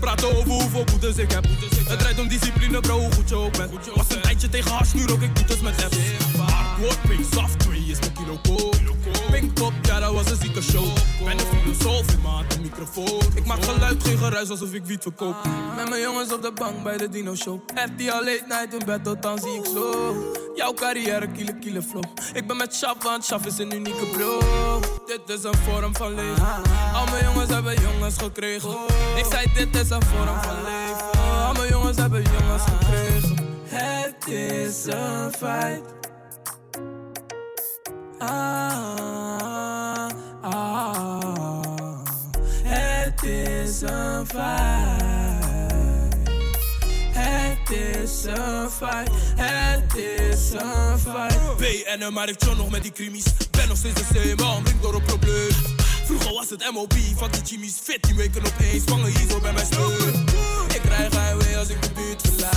Praten 0.00 0.28
over 0.36 0.50
hoeveel 0.50 0.84
boetes 0.84 1.16
ik 1.16 1.32
heb. 1.32 1.44
Het 1.88 1.98
draait 1.98 2.20
om 2.20 2.28
discipline, 2.28 2.80
bro, 2.80 2.98
hoe 2.98 3.12
goed 3.12 3.28
je 3.28 3.34
ook 3.34 3.56
bent. 3.56 3.70
Was 3.94 4.06
een 4.08 4.20
tijdje 4.20 4.48
tegen 4.48 4.70
hash, 4.70 4.92
nu 4.92 5.06
rook 5.06 5.20
ik 5.20 5.32
boetes 5.32 5.60
met 5.60 5.84
apps. 5.84 5.96
Hardcore, 6.36 6.94
pink, 7.08 7.24
soft 7.32 7.60
tree 7.60 7.84
is 7.86 7.98
mijn 7.98 8.12
kilo 8.12 8.38
coke. 8.42 8.76
Pinkpop, 9.30 9.72
ja, 9.82 10.00
dat 10.00 10.12
was 10.12 10.30
een 10.30 10.36
zieke 10.40 10.62
show. 10.62 10.86
Ben 11.24 11.32
een 11.32 11.46
filosoof 11.60 12.12
in 12.12 12.20
hand, 12.24 12.54
een 12.54 12.62
microfoon. 12.62 13.20
Ik 13.34 13.44
maak 13.44 13.64
geluid, 13.64 14.02
geen 14.02 14.18
geruis, 14.18 14.50
alsof 14.50 14.72
ik 14.72 14.84
wiet 14.84 15.02
verkoop. 15.02 15.36
Met 15.76 15.88
mijn 15.88 16.02
jongens 16.02 16.32
op 16.32 16.42
de 16.42 16.52
bank 16.52 16.82
bij 16.82 16.96
de 16.96 17.08
Dino 17.08 17.34
Show. 17.34 17.60
Al 17.74 18.24
late 18.24 18.44
night 18.48 18.74
in 18.78 18.86
bed, 18.86 19.04
tot 19.04 19.22
dan 19.22 19.38
zie 19.38 19.54
ik 19.54 19.64
zo. 19.64 20.14
Jouw 20.54 20.72
carrière, 20.72 21.26
kiele, 21.26 21.58
kiele 21.58 21.82
flow. 21.82 22.04
Ik 22.32 22.46
ben 22.46 22.56
met 22.56 22.74
Shaf, 22.74 23.02
want 23.02 23.24
Shaf 23.24 23.46
is 23.46 23.58
een 23.58 23.74
unieke 23.74 24.06
bro. 24.06 24.40
Dit 25.06 25.38
is 25.38 25.44
een 25.44 25.54
vorm 25.54 25.96
van 25.96 26.14
leven. 26.14 26.46
Al 26.94 27.06
mijn 27.06 27.24
jongens 27.24 27.50
hebben 27.50 27.74
jongens 27.74 27.97
Ik 29.16 29.24
zei, 29.30 29.46
dit 29.54 29.76
is 29.76 29.90
een 29.90 30.02
vorm 30.02 30.42
van 30.42 30.62
leven. 30.62 31.10
Al 31.46 31.52
mijn 31.52 31.68
jongens 31.68 31.96
hebben 31.96 32.22
jongens 32.22 32.62
gekregen. 32.62 33.36
Het 33.64 34.28
is 34.28 34.84
een 34.84 35.32
feit. 35.38 35.82
Ah, 38.18 40.08
ah, 40.42 42.02
het 42.62 43.22
is 43.22 43.80
een 43.80 44.26
feit. 44.26 45.02
Het 47.12 47.70
is 47.70 48.24
een 48.24 48.70
feit. 48.70 49.10
Het 49.36 49.96
is 49.96 50.52
een 50.52 50.98
feit. 50.98 51.56
BN, 51.56 52.12
maar 52.12 52.28
ik 52.28 52.34
chill 52.38 52.56
nog 52.56 52.70
met 52.70 52.82
die 52.82 52.92
krimis. 52.92 53.24
Ben 53.50 53.68
nog 53.68 53.76
steeds 53.76 53.94
de 53.94 54.34
same, 54.36 54.62
ring 54.64 54.80
door 54.80 54.94
een 54.94 55.02
probleem. 55.02 55.77
Vroeger 56.08 56.32
was 56.32 56.50
het 56.50 56.70
MOB, 56.72 56.92
fuck 56.92 57.32
die 57.32 57.42
chimmies 57.44 57.76
fit. 57.82 58.02
Die 58.02 58.14
weken 58.14 58.42
opeens, 58.46 58.84
vangen 58.86 59.06
hier 59.06 59.30
zo 59.30 59.40
bij 59.40 59.52
mijn 59.52 59.66
steun. 59.66 60.24
Ik 60.74 60.80
krijg 60.80 61.10
highway 61.10 61.56
als 61.56 61.68
ik 61.68 61.82
de 61.82 61.90
buurt 61.94 62.22
verlaat. 62.22 62.47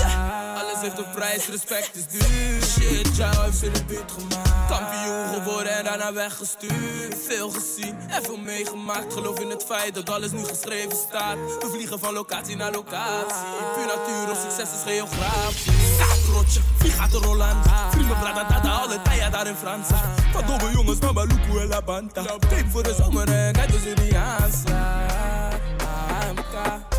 Een 0.98 1.12
prijs, 1.16 1.48
respect 1.48 1.96
is 1.96 2.08
duur. 2.08 2.62
Shit, 2.62 3.16
jou 3.16 3.36
heeft 3.36 3.64
in 3.64 3.74
de 3.74 3.84
buurt 3.86 4.12
gemaakt. 4.12 4.68
Kampioen 4.68 5.34
geworden 5.34 5.78
en 5.78 5.84
daarna 5.84 6.14
weggestuurd. 6.14 7.16
Veel 7.28 7.50
gezien 7.50 7.98
en 8.08 8.24
veel 8.24 8.38
meegemaakt. 8.38 9.14
Geloof 9.14 9.40
in 9.40 9.50
het 9.50 9.64
feit 9.64 9.94
dat 9.94 10.10
alles 10.10 10.32
nu 10.32 10.44
geschreven 10.44 10.98
staat. 11.08 11.38
We 11.60 11.68
vliegen 11.72 12.00
van 12.00 12.14
locatie 12.14 12.56
naar 12.56 12.72
locatie. 12.72 13.46
Puur 13.76 13.86
natuur 13.86 14.32
of 14.32 14.38
succes 14.42 14.70
is 14.74 14.94
geografisch. 14.94 15.94
Staatrotje, 15.94 16.60
vlieg 16.78 16.96
gaat 16.96 17.12
de 17.12 17.18
Roland. 17.18 17.66
Vrienden, 17.92 18.20
brada, 18.20 18.44
dada, 18.44 18.70
alle 18.70 19.02
tijden 19.02 19.32
daar 19.32 19.48
in 19.48 19.56
Frans. 19.56 19.88
Van 20.32 20.46
domme 20.46 20.72
jongens 20.72 21.00
naar 21.00 21.14
Maluku 21.14 21.60
en 21.60 21.68
La 21.68 21.82
Banta. 21.82 22.24
Tape 22.24 22.66
voor 22.70 22.84
de 22.84 22.94
zomer 22.94 23.28
en 23.28 23.54
net 23.54 23.70
als. 23.74 24.74
AMK, 24.74 25.84
AMK. 26.22 26.91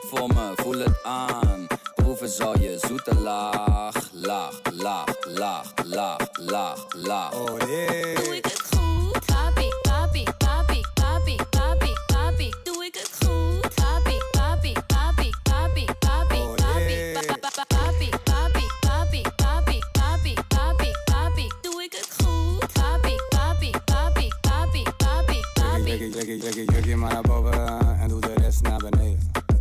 Het 0.00 0.10
voor 0.10 0.28
me, 0.28 0.52
voel 0.54 0.78
het 0.78 1.02
aan. 1.02 1.66
Proeven 1.94 2.28
zal 2.28 2.58
je 2.58 2.78
zoete 2.88 3.14
laag, 3.14 3.94
laag, 4.12 4.60
laag, 4.72 5.14
laag, 5.24 5.72
laag, 5.84 6.16
laag, 6.36 6.86
laag. 6.96 7.30
Doe 7.30 8.36
ik 8.36 8.44
het 8.44 8.62
goed? 8.70 9.24
Papi, 9.26 9.68
papi, 9.82 10.24
papi, 10.38 10.80
papi, 10.94 11.36
papi, 11.50 11.92
papi. 12.06 12.48
Doe 12.64 12.84
ik 12.84 12.94
het 12.94 13.10
goed? 13.28 13.74
Papi, 13.74 14.16
papi, 14.30 14.72
papi, 14.86 15.30
papi, 15.42 15.84
papi, 15.98 16.40
papi. 16.56 17.12
Pa- 17.12 17.34
pa- 17.40 17.50
pa- 17.56 17.64
Papi, 17.68 18.08
papi, 18.24 18.66
papi, 18.80 19.22
papi, 19.36 19.78
papi, 19.92 20.34
papi, 20.48 20.90
papi. 21.04 21.46
Doe 21.62 21.82
ik 21.82 21.92
het 21.92 22.08
goed? 22.26 22.72
Papi, 22.72 23.14
papi, 23.28 23.70
papi, 23.84 24.28
papi, 24.40 24.82
papi, 24.98 25.40
papi. 25.54 26.10
Trek 26.10 26.26
je, 26.26 26.38
trek 26.38 26.54
je 26.54 26.64
jurkje 26.64 26.96
maar 26.96 27.12
naar 27.12 27.22
boven 27.22 27.80
en 28.00 28.08
doe 28.08 28.20
de 28.20 28.34
rest 28.36 28.62
naar 28.62 28.78
beneden. 28.78 28.99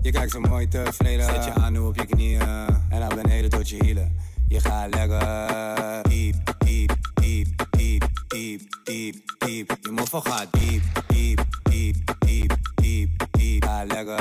Je 0.02 0.12
kijkt 0.12 0.32
zo 0.32 0.39
mooi 0.39 0.68
tevreden, 0.68 1.26
zet 1.26 1.45
je 1.45 1.54
aan 1.54 1.74
nu 1.74 1.80
op 1.80 1.95
je 1.95 2.06
knieën 2.06 2.41
en 2.89 3.00
naar 3.00 3.16
beneden 3.16 3.50
tot 3.50 3.70
je 3.70 3.84
hielen. 3.84 4.16
Je 4.47 4.60
gaat 4.60 4.93
lekker 4.95 6.04
diep, 6.10 6.36
diep, 6.58 6.95
diep, 7.14 7.47
diep, 7.70 8.04
diep, 8.28 8.62
diep, 8.84 9.16
diep. 9.38 9.78
Je 9.82 9.91
mofo 9.91 10.22
gaat 10.22 10.47
diep, 10.52 10.82
diep, 11.08 11.45
diep, 11.64 11.95
diep, 12.20 12.54
diep, 12.76 13.12
diep. 13.32 13.64
Ga 13.64 13.86
lekker. 13.86 14.20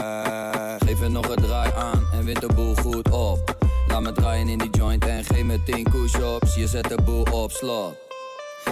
Geef 0.78 1.00
er 1.00 1.10
nog 1.10 1.28
een 1.28 1.42
draai 1.42 1.72
aan 1.76 2.02
en 2.12 2.24
wint 2.24 2.40
de 2.40 2.52
boel 2.54 2.74
goed 2.74 3.10
op. 3.10 3.56
Laat 3.88 4.02
me 4.02 4.12
draaien 4.12 4.48
in 4.48 4.58
die 4.58 4.70
joint 4.70 5.06
en 5.06 5.24
geef 5.24 5.44
me 5.44 5.62
10 5.62 5.82
push-ups. 5.82 6.54
Je 6.54 6.66
zet 6.66 6.88
de 6.88 7.02
boel 7.04 7.22
op 7.22 7.50
slot. 7.50 7.96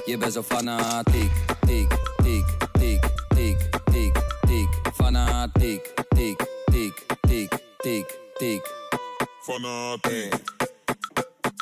Je 0.05 0.19
bent 0.19 0.33
zo 0.33 0.43
fanatiek, 0.43 1.33
tiek, 1.67 1.95
tiek, 2.23 2.47
tiek, 2.71 2.71
tiek, 2.73 3.07
tiek, 3.29 3.56
tiek. 5.07 5.15
Fanatiek, 5.15 5.95
tiek, 6.15 6.47
tiek, 6.71 7.07
tiek, 7.29 7.53
tiek, 7.79 8.07
tiek. 8.39 8.63
Fanatiek. 9.43 10.35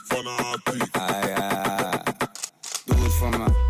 Fanatiek. 0.06 0.96
Ah, 0.96 1.28
ja. 1.28 2.02
Doe 2.84 3.02
het 3.02 3.12
voor 3.12 3.28
me, 3.28 3.63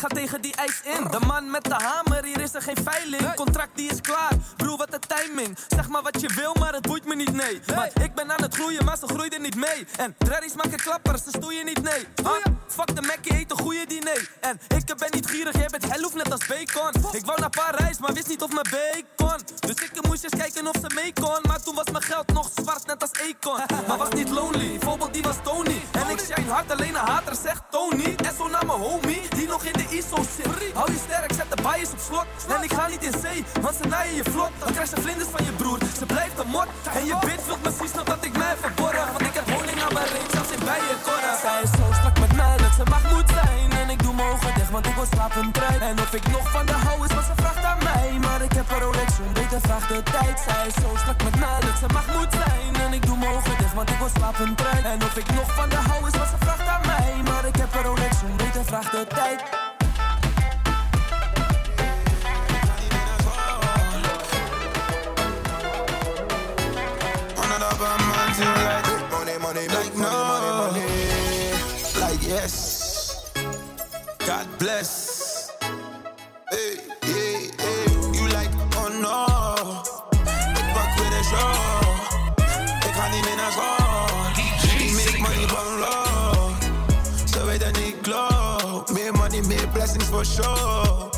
ga 0.00 0.08
tegen 0.08 0.40
die 0.40 0.54
ijs 0.54 0.80
in. 0.84 1.04
De 1.10 1.26
man 1.26 1.50
met 1.50 1.64
de 1.64 1.74
hamer, 1.74 2.24
hier 2.24 2.40
is 2.40 2.54
er 2.54 2.62
geen 2.62 2.76
veiling. 2.82 3.34
Contract 3.34 3.76
die 3.76 3.90
is 3.90 4.00
klaar, 4.00 4.32
broer 4.56 4.76
wat 4.76 4.90
de 4.90 4.98
timing. 4.98 5.58
Zeg 5.68 5.88
maar 5.88 6.02
wat 6.02 6.20
je 6.20 6.28
wil, 6.34 6.54
maar 6.54 6.72
het 6.72 6.86
boeit 6.86 7.04
me 7.04 7.14
niet, 7.14 7.32
nee. 7.32 7.60
Maar 7.74 7.90
ik 8.02 8.14
ben 8.14 8.32
aan 8.32 8.42
het 8.42 8.54
groeien, 8.54 8.84
maar 8.84 8.96
ze 8.96 9.06
groeiden 9.06 9.42
niet 9.42 9.54
mee. 9.54 9.86
En 9.96 10.14
Dreddies 10.18 10.54
maken 10.54 10.78
klappers, 10.78 11.22
ze 11.22 11.30
stoeien 11.30 11.64
niet, 11.64 11.82
nee. 11.82 12.06
Ah, 12.22 12.44
fuck 12.66 12.96
de 12.96 13.02
Mackie, 13.02 13.38
eet 13.38 13.50
een 13.50 13.58
goede 13.58 13.86
diner. 13.86 14.30
En 14.40 14.58
ik 14.76 14.96
ben 14.96 15.08
niet 15.10 15.26
gierig, 15.26 15.56
jij 15.56 15.68
bent 15.70 15.92
helft 15.92 16.14
net 16.14 16.32
als 16.32 16.46
bacon. 16.46 16.92
Ik 17.12 17.24
wou 17.26 17.40
naar 17.40 17.50
Parijs, 17.50 17.98
maar 17.98 18.12
wist 18.12 18.28
niet 18.28 18.42
of 18.42 18.52
mijn 18.52 18.66
bacon. 18.70 19.40
Dus 19.60 19.74
ik 19.82 20.06
moest 20.06 20.24
eens 20.24 20.36
kijken 20.36 20.66
of 20.66 20.76
ze 20.80 20.94
mee 20.94 21.12
kon. 21.12 21.38
Maar 21.48 21.62
toen 21.62 21.74
was 21.74 21.90
mijn 21.92 22.04
geld 22.04 22.32
nog 22.32 22.50
zwart, 22.54 22.86
net 22.86 23.02
als 23.02 23.10
Econ. 23.10 23.60
Maar 23.88 23.98
was 23.98 24.08
niet 24.08 24.28
lonely, 24.28 24.68
bijvoorbeeld 24.68 25.12
die 25.12 25.22
was 25.22 25.36
Tony. 25.42 25.80
En 25.92 26.08
ik 26.08 26.20
shine 26.20 26.50
hard, 26.50 26.70
alleen 26.70 26.94
een 26.94 27.06
hater 27.06 27.34
zegt 27.42 27.62
Tony. 27.70 28.14
En 28.16 28.34
zo 28.36 28.48
naar 28.48 28.66
mijn 28.66 28.78
homie, 28.78 29.28
die 29.28 29.46
nog 29.46 29.64
in 29.64 29.79
zit. 30.36 30.74
Hou 30.74 30.92
je 30.92 30.98
sterk, 31.06 31.32
zet 31.32 31.50
de 31.54 31.58
bias 31.62 31.90
op 31.96 32.02
slot. 32.08 32.26
En 32.56 32.62
ik 32.62 32.72
ga 32.72 32.86
niet 32.88 33.04
in 33.04 33.14
zee, 33.24 33.44
want 33.60 33.74
ze 33.80 33.86
naaien 33.88 34.14
je 34.14 34.24
vlot. 34.24 34.52
Dan 34.58 34.72
krijg 34.72 34.90
je 34.90 35.00
vlinders 35.00 35.30
van 35.36 35.44
je 35.44 35.52
broer, 35.52 35.78
ze 35.98 36.06
blijft 36.06 36.38
een 36.38 36.48
mot. 36.48 36.68
En 36.98 37.04
je 37.10 37.16
bitch 37.26 37.46
wilt 37.46 37.62
precies 37.62 37.90
snel 37.90 38.04
dat 38.04 38.24
ik 38.28 38.34
mij 38.38 38.54
verborgen. 38.60 39.12
Want 39.14 39.24
ik 39.30 39.34
heb 39.38 39.46
honing 39.54 39.78
aan 39.84 39.94
mijn 39.98 40.10
ring, 40.14 40.26
zelfs 40.34 40.50
in 40.56 40.62
bijen 40.68 40.98
korren. 41.06 41.36
Zij 41.44 41.62
is 41.62 41.70
zo 41.78 41.86
strak 41.98 42.16
met 42.24 42.32
mij 42.36 42.56
dat 42.56 42.72
ze 42.78 42.84
mag 42.94 43.04
moet 43.12 43.28
zijn. 43.38 43.70
En 43.82 43.88
ik 43.90 44.02
doe 44.02 44.10
slapend 45.12 45.54
trein 45.54 45.80
En 45.80 45.98
of 45.98 46.14
ik 46.14 46.26
nog 46.30 46.50
van 46.50 46.66
de 46.66 46.72
hou 46.72 47.04
is 47.06 47.14
wat 47.14 47.24
ze 47.24 47.32
vraagt 47.36 47.64
aan 47.64 47.78
mij 47.84 48.18
Maar 48.20 48.42
ik 48.42 48.52
heb 48.52 48.70
er 48.70 48.80
Rolex 48.80 49.12
beter 49.32 49.60
vraag 49.60 49.86
de 49.86 50.02
tijd 50.02 50.40
Zij 50.46 50.66
is 50.66 50.74
zo 50.74 50.90
strak 50.96 51.22
met 51.22 51.38
mij 51.38 51.60
dat 51.60 51.76
ze 51.80 51.86
mag 51.92 52.06
moet 52.16 52.32
zijn 52.42 52.74
En 52.86 52.92
ik 52.92 53.06
doe 53.06 53.16
mijn 53.16 53.32
ogen 53.32 53.58
dicht 53.58 53.74
want 53.74 53.90
ik 53.90 53.98
wil 53.98 54.08
slapend 54.16 54.56
trein 54.56 54.84
En 54.84 55.02
of 55.02 55.16
ik 55.16 55.28
nog 55.34 55.54
van 55.54 55.68
de 55.68 55.76
hou 55.76 56.06
is 56.08 56.16
wat 56.18 56.28
ze 56.28 56.36
vraagt 56.38 56.68
aan 56.68 56.86
mij 56.86 57.22
Maar 57.24 57.44
ik 57.44 57.56
heb 57.56 57.74
er 57.74 57.82
Rolex 57.82 58.16
beter 58.36 58.64
vraag 58.64 58.90
de 58.90 59.06
tijd 59.06 59.69
God 74.70 74.76
bless. 74.76 75.50
Hey, 76.48 76.76
hey, 77.00 77.50
hey. 77.58 77.84
You 78.14 78.28
like 78.28 78.50
oh 78.76 78.88
no. 79.04 79.26
Ik 80.60 80.72
pak 80.74 80.90
weer 80.98 81.10
de 81.10 81.22
show. 81.30 81.54
Ik 82.88 82.94
ga 82.94 83.08
niet 83.08 83.24
meer 83.24 83.36
naar 83.36 83.52
school. 83.52 84.06
Die 84.78 84.92
make 84.92 85.18
money 85.18 85.48
van 85.48 85.78
low. 85.78 86.52
Ze 87.24 87.44
weten 87.44 87.72
niet 87.82 87.96
klopt. 88.02 88.92
Meer 88.92 89.12
money, 89.12 89.40
meer 89.42 89.68
blessings 89.68 90.04
for 90.04 90.24
sure. 90.24 91.08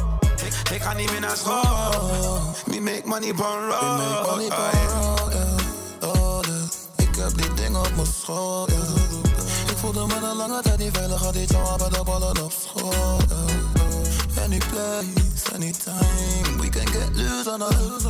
Ik, 0.44 0.72
ik 0.72 0.82
ga 0.82 0.92
niet 0.92 1.10
meer 1.10 1.20
naar 1.20 1.36
school. 1.36 2.40
Me 2.66 2.80
make 2.80 3.02
money 3.04 3.32
van 3.34 3.66
low. 3.66 4.40
Ik 6.96 7.16
heb 7.16 7.36
die 7.36 7.54
dingen 7.54 7.80
op 7.80 7.94
mijn 7.96 8.06
school, 8.06 8.68
ja. 8.70 8.76
Ik 9.22 9.31
voelde 9.82 10.06
me 10.06 10.28
een 10.30 10.36
lange 10.36 10.62
tijd 10.62 10.78
niet 10.78 10.96
veilig, 10.96 11.20
had 11.20 11.34
iets 11.34 11.54
aan 11.54 11.78
bij 11.78 11.88
de 11.88 12.02
ballen 12.04 12.34
ja. 12.74 13.16
Any 14.44 14.58
place, 14.58 15.54
anytime, 15.54 16.58
we 16.60 16.68
can 16.68 16.86
get 16.86 17.10
loose 17.16 17.50
on 17.50 17.62
us. 17.62 18.02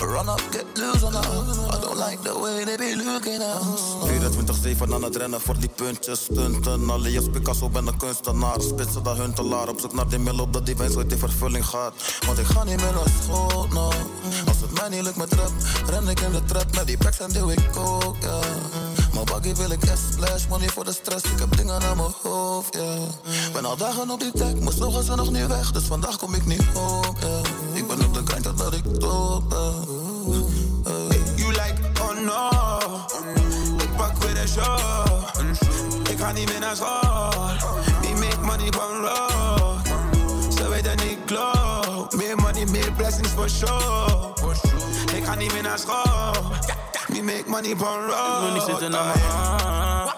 Run 0.00 0.28
up, 0.28 0.42
get 0.50 0.64
loose 0.74 1.06
on 1.06 1.14
us. 1.14 1.56
I 1.74 1.80
don't 1.80 1.98
like 1.98 2.18
the 2.22 2.38
way 2.40 2.64
they 2.64 2.76
be 2.76 3.02
looking 3.04 3.42
at 3.42 3.62
us. 3.62 4.80
24-7 4.88 4.92
aan 4.92 5.02
het 5.02 5.16
rennen 5.16 5.40
voor 5.40 5.58
die 5.58 5.68
puntjes, 5.68 6.20
stunten. 6.20 6.90
Alias 6.90 7.24
Picasso 7.32 7.68
ben 7.68 7.86
een 7.86 7.96
kunstenaar. 7.96 8.60
Spitsen 8.60 9.02
dat 9.02 9.16
huntelaar. 9.16 9.68
Op 9.68 9.80
zoek 9.80 9.92
naar 9.92 10.08
die 10.08 10.18
middel 10.18 10.44
op 10.44 10.52
dat 10.52 10.66
die 10.66 10.76
wens 10.76 10.96
ooit 10.96 11.12
in 11.12 11.18
vervulling 11.18 11.66
gaat. 11.66 11.92
Want 12.26 12.38
ik 12.38 12.46
ga 12.46 12.64
niet 12.64 12.80
meer 12.80 12.92
naar 12.92 13.12
school, 13.22 13.66
no. 13.72 13.92
Als 14.46 14.60
het 14.60 14.72
mij 14.80 14.88
niet 14.88 15.02
lukt 15.02 15.16
met 15.16 15.32
rap, 15.32 15.52
ren 15.86 16.08
ik 16.08 16.20
in 16.20 16.32
de 16.32 16.44
trap. 16.44 16.74
Met 16.74 16.86
die 16.86 16.96
packs 16.96 17.18
en 17.18 17.32
doe 17.32 17.52
ik 17.52 17.76
ook, 17.76 18.16
ja. 18.20 18.38
Mijn 19.12 19.24
baggy 19.24 19.54
wil 19.54 19.70
ik 19.70 19.84
echt 19.84 20.00
splash, 20.12 20.46
money 20.48 20.68
voor 20.68 20.84
de 20.84 20.92
stress. 20.92 21.24
Ik 21.24 21.38
heb 21.38 21.56
dingen 21.56 21.82
aan 21.82 21.96
mijn 21.96 22.12
hoofd, 22.22 22.74
ja. 22.74 22.96
Ben 23.52 23.64
al 23.64 23.76
dagen 23.76 24.10
op 24.10 24.20
die 24.20 24.32
tech, 24.32 24.54
mijn 24.54 24.72
slogan 24.76 25.02
zijn 25.02 25.16
nog 25.16 25.30
niet 25.30 25.46
weg. 25.46 25.72
Dus 25.72 25.82
vandaag 25.84 26.16
kom 26.16 26.34
ik 26.34 26.46
niet 26.46 26.64
home, 26.74 27.12
ja. 27.20 27.40
Ik 27.72 27.88
ben 27.88 28.04
op 28.04 28.14
de 28.14 28.22
grind 28.24 28.44
totdat 28.44 28.74
ik 28.74 29.00
dood 29.00 29.48
ben. 29.48 29.86
You 31.36 31.52
like, 31.52 31.74
oh 32.00 32.20
no. 32.24 32.48
Ik 33.78 33.96
pak 33.96 34.16
weer 34.22 34.34
de 34.34 34.46
show. 34.48 35.08
Ik 36.10 36.18
ga 36.18 36.32
niet 36.32 36.48
meer 36.48 36.60
naar 36.60 36.76
school. 36.76 37.46
We 38.00 38.08
make 38.14 38.40
money 38.40 38.70
van 38.70 39.00
road. 39.00 39.86
Ze 40.54 40.68
weten 40.68 40.96
niet 40.96 41.18
klopt. 41.26 42.16
Meer 42.16 42.36
money, 42.36 42.66
meer 42.66 42.92
blessings 42.92 43.28
for 43.28 43.48
sure. 43.48 44.32
Ik 45.14 45.24
ga 45.24 45.34
niet 45.34 45.52
meer 45.52 45.62
naar 45.62 45.78
school. 45.78 46.32
We 47.18 47.24
make 47.24 47.48
money 47.48 47.76
van 47.76 48.06
road. 48.06 48.40
Wil 48.40 48.52
niet 48.52 48.62
zitten 48.62 48.96
aan 48.96 49.06
mijn 49.06 49.20
hand. 49.20 50.16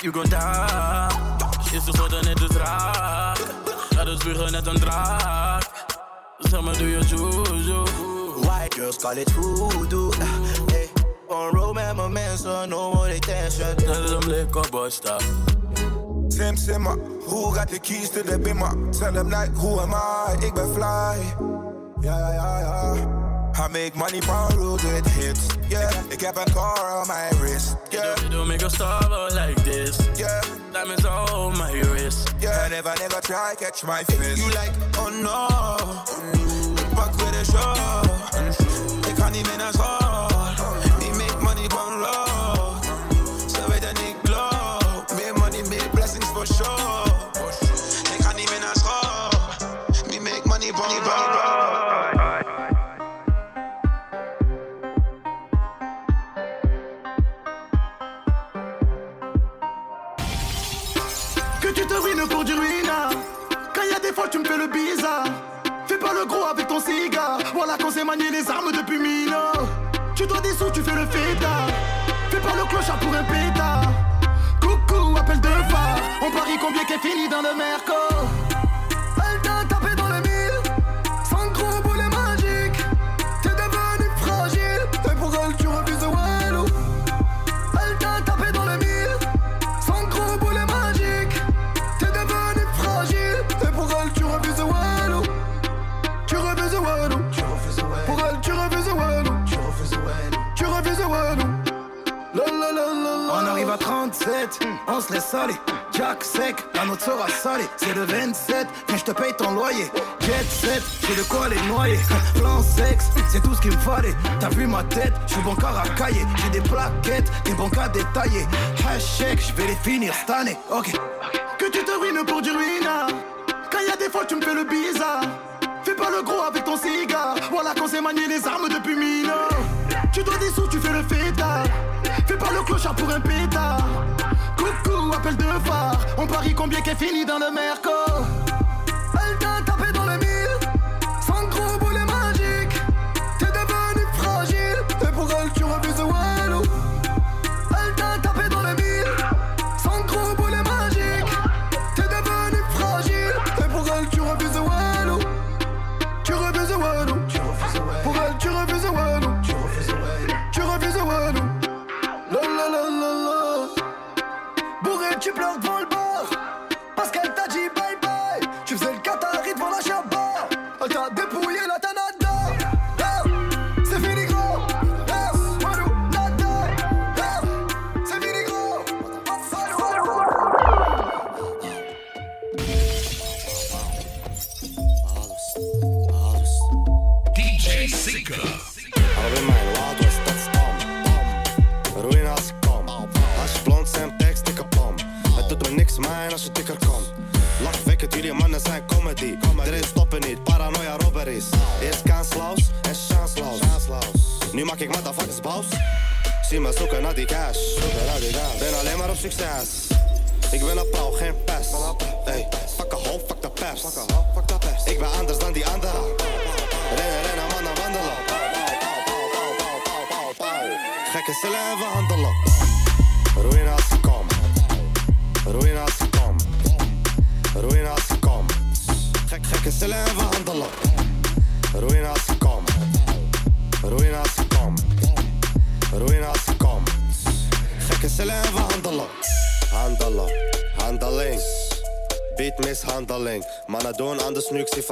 You 0.00 0.12
gon' 0.12 0.24
die. 0.24 1.78
Is 1.78 1.84
de 1.84 1.92
grote 1.92 2.20
net 2.22 2.36
dus 2.36 2.56
raak. 2.56 3.38
Gaat 3.90 4.06
het 4.06 4.22
vliegen 4.22 4.52
net 4.52 4.66
een 4.66 4.80
draak. 4.80 5.70
Zeg 6.38 6.60
maar, 6.60 6.78
doe 6.78 6.88
je 6.88 6.98
joejoe. 6.98 7.86
White 8.40 8.80
girls 8.80 8.96
call 8.96 9.16
it 9.16 9.30
voodoo. 9.30 10.10
Hey, 10.66 10.90
on 11.28 11.48
road 11.50 11.74
met 11.74 11.96
mijn 11.96 12.12
mensen, 12.12 12.68
no 12.68 12.92
more 12.92 13.14
attention. 13.14 13.86
Dat 13.86 14.04
is 14.04 14.10
een 14.10 14.18
blik 14.18 14.56
op 14.56 14.68
bosta. 14.70 15.16
Slim 16.28 16.56
simmer, 16.56 16.96
who 17.26 17.50
got 17.50 17.68
the 17.68 17.78
keys 17.78 18.10
to 18.10 18.22
the 18.22 18.38
bimmer? 18.38 18.90
Tell 18.90 19.12
them 19.12 19.28
like, 19.28 19.50
who 19.54 19.80
am 19.80 19.92
I? 19.92 20.46
Ik 20.46 20.54
ben 20.54 20.72
fly. 20.72 21.34
Ja, 22.00 22.18
ja, 22.18 22.32
ja, 22.32 22.58
ja. 22.58 23.31
I 23.54 23.68
make 23.68 23.94
money 23.94 24.20
from 24.20 24.56
road 24.58 24.82
with 24.82 25.06
hits. 25.14 25.46
Yeah, 25.68 25.90
ik 26.08 26.20
heb 26.20 26.36
een 26.36 26.52
car 26.52 27.00
on 27.00 27.06
my 27.06 27.38
wrist. 27.40 27.76
Yeah, 27.90 28.14
You 28.22 28.28
don't 28.30 28.46
make 28.48 28.64
a 28.64 28.68
star 28.68 29.30
like 29.32 29.62
this. 29.62 29.96
yeah, 30.16 30.40
Diamonds 30.72 31.04
on 31.06 31.56
my 31.58 31.80
wrist. 31.82 32.32
yeah. 32.40 32.64
I 32.66 32.68
never 32.68 33.20
try, 33.20 33.54
catch 33.58 33.82
my 33.84 34.02
fist. 34.04 34.36
You 34.38 34.48
like, 34.52 34.72
oh 34.98 35.10
no. 35.22 35.46
Pak 36.94 37.14
weer 37.14 37.30
de 37.32 37.44
show. 37.44 38.04
Ik 39.08 39.16
ga 39.18 39.28
niet 39.28 39.46
meer 39.46 39.56
naar 39.56 39.72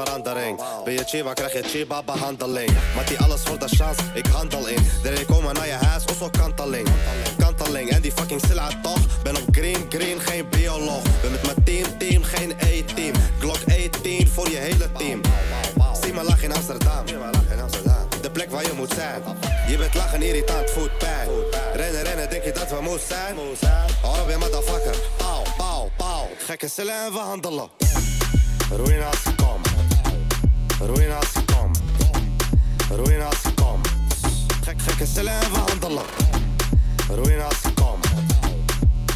verandering. 0.05 0.61
Ben 0.85 0.93
je 0.93 1.05
chiba, 1.05 1.33
krijg 1.33 1.53
je 1.53 1.63
chiba 1.63 2.03
behandeling. 2.03 2.71
Maar 2.95 3.07
die 3.07 3.19
alles 3.19 3.43
voor 3.43 3.59
de 3.59 3.69
chance, 3.69 4.03
ik 4.15 4.27
handel 4.27 4.67
in. 4.67 4.79
Er 5.05 5.25
komen 5.27 5.55
naar 5.55 5.67
je 5.67 5.73
huis, 5.73 6.05
zo 6.19 6.29
kanteling. 6.31 6.89
Kanteling, 7.39 7.91
en 7.91 8.03
die 8.03 8.13
fucking 8.13 8.43
silla 8.47 8.69
toch. 8.83 9.23
Ben 9.23 9.37
op 9.37 9.49
green, 9.51 9.87
green, 9.89 10.21
geen 10.21 10.49
bioloog. 10.49 11.03
Ben 11.23 11.31
met 11.31 11.43
mijn 11.43 11.65
team, 11.65 11.99
team, 11.99 12.23
geen 12.23 12.53
A-team. 12.53 13.13
Glock 13.39 13.59
18 13.67 14.29
voor 14.29 14.51
je 14.51 14.57
hele 14.57 14.93
team. 14.93 15.21
Zie 16.03 16.13
me 16.13 16.23
lachen 16.23 16.45
in 16.45 16.53
Amsterdam. 16.53 17.05
De 18.21 18.31
plek 18.31 18.51
waar 18.51 18.63
je 18.63 18.73
moet 18.77 18.93
zijn. 18.95 19.23
Je 19.69 19.77
bent 19.77 19.95
lachen, 19.95 20.23
irritant, 20.23 20.71
voet. 20.71 20.91
Rennen, 21.75 22.03
rennen, 22.03 22.31
denk 22.31 22.45
je 22.45 22.53
dat 22.53 22.71
we 22.71 22.79
moest 22.81 23.07
zijn? 23.07 23.37
Oh, 24.03 24.27
weer 24.27 24.39
motherfucker. 24.39 24.97
Pauw, 25.17 25.43
pauw, 25.57 25.91
pauw. 25.97 26.29
Gekke 26.39 26.69
cellen 26.69 27.05
en 27.05 27.13
we 27.13 27.19
handelen. 27.19 27.69
Roeien 28.77 29.05
Roeien 30.81 31.13
als 33.27 33.43
ik 33.45 33.55
kom. 33.55 33.81
Gek, 34.65 34.83
gekke 34.83 35.07
cellen 35.07 35.33
en 35.33 35.53
we 35.53 35.59
handelen. 35.59 36.05
Kom. 37.75 38.01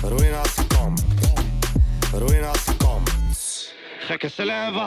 Roeien 0.03 0.39
als 0.39 0.55
ik 0.57 0.69
kom. 0.69 0.95
Kom. 2.79 3.03
Gekke 3.99 4.29
cellen 4.29 4.67
en 4.67 4.73
we. 4.73 4.81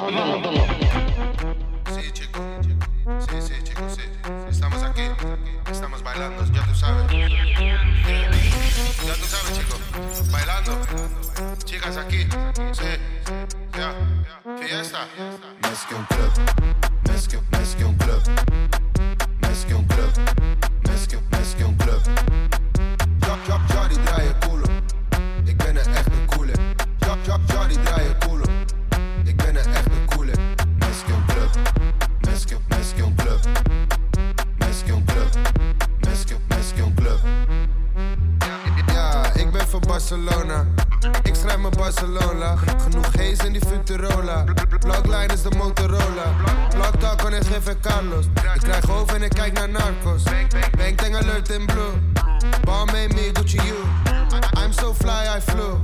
Sí, 1.93 2.11
chico. 2.11 2.39
Sí, 3.19 3.41
sí, 3.41 3.53
chico, 3.63 3.83
sí. 3.95 4.01
Estamos 4.49 4.83
aquí. 4.83 5.09
Estamos 5.71 6.03
bailando, 6.03 6.43
ya 6.53 6.65
tú 6.65 6.75
sabes. 6.75 7.11
Ya 9.05 9.13
tú 9.13 9.25
sabes, 9.25 9.57
chico. 9.57 9.77
Bailando. 10.31 10.71
Chicas 11.65 11.97
aquí. 11.97 12.27
Sí. 12.71 12.99
Ya. 13.77 13.93
Um 14.67 14.73
club. 14.73 16.31
Més 17.07 17.25
que, 17.27 17.37
club. 17.39 17.63
Um 17.87 17.95
club. 17.95 18.23
Més 19.41 19.63
que, 21.55 21.63
club. 21.77 22.01
Job, 23.21 23.39
job, 23.47 23.61
Jordy 23.71 23.95
draai 24.03 24.25
je. 24.25 24.33
Ik 25.45 25.57
ben 25.57 25.75
een 25.77 25.93
echte 25.93 26.11
koele. 26.25 26.53
Job, 26.99 27.17
job, 27.25 27.39
Jordy 27.47 27.77
draai 27.83 28.03
je. 28.03 28.13
Ik 29.23 29.37
ben 29.37 29.55
een 29.55 29.73
echte 29.73 29.99
koele. 30.05 30.33
Més 30.79 31.03
que 31.05 31.13
club. 31.27 31.49
Més 32.19 32.43
que, 32.45 32.57
club. 32.75 33.45
Um 34.91 35.05
club. 35.05 35.29
Um 36.83 36.93
club. 36.95 37.19
Ja, 38.87 39.33
ik 39.33 39.51
ben 39.51 39.67
van 39.67 39.81
Barcelona. 39.87 40.76
Barcelona. 41.77 42.55
Genoeg 42.55 43.11
G's 43.11 43.43
in 43.45 43.53
die 43.53 43.61
Futurola. 43.61 44.43
Blockline 44.79 45.33
is 45.33 45.41
de 45.41 45.49
Motorola. 45.57 46.35
Blocktalk 46.69 47.29
ik 47.31 47.45
geven 47.45 47.79
Carlos. 47.81 48.25
Ik 48.55 48.61
krijg 48.61 48.85
hoofd 48.85 49.13
en 49.13 49.23
ik 49.23 49.29
kijk 49.29 49.53
naar 49.53 49.69
narcos. 49.69 50.23
Bang 50.77 50.97
tang 50.97 51.15
alert 51.15 51.49
in 51.49 51.65
blue. 51.65 51.91
Balmain 52.63 53.09
me, 53.13 53.29
Gucci 53.33 53.57
you. 53.57 53.77
I'm 54.63 54.73
so 54.73 54.93
fly, 54.93 55.37
I 55.37 55.41
flew. 55.41 55.79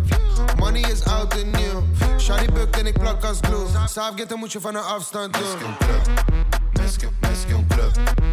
Money 0.57 0.81
is 0.81 1.05
out 1.05 1.33
and 1.33 1.51
new. 1.51 1.83
Shawty 2.19 2.51
bukt 2.53 2.77
en 2.77 2.85
ik 2.85 2.99
plak 2.99 3.23
als 3.23 3.37
glue. 3.41 3.67
Saaf 3.85 4.13
get, 4.15 4.35
moet 4.35 4.51
je 4.51 4.59
van 4.59 4.75
een 4.75 4.83
afstand 4.83 5.33
doen. 5.33 5.75
Club. 7.67 8.32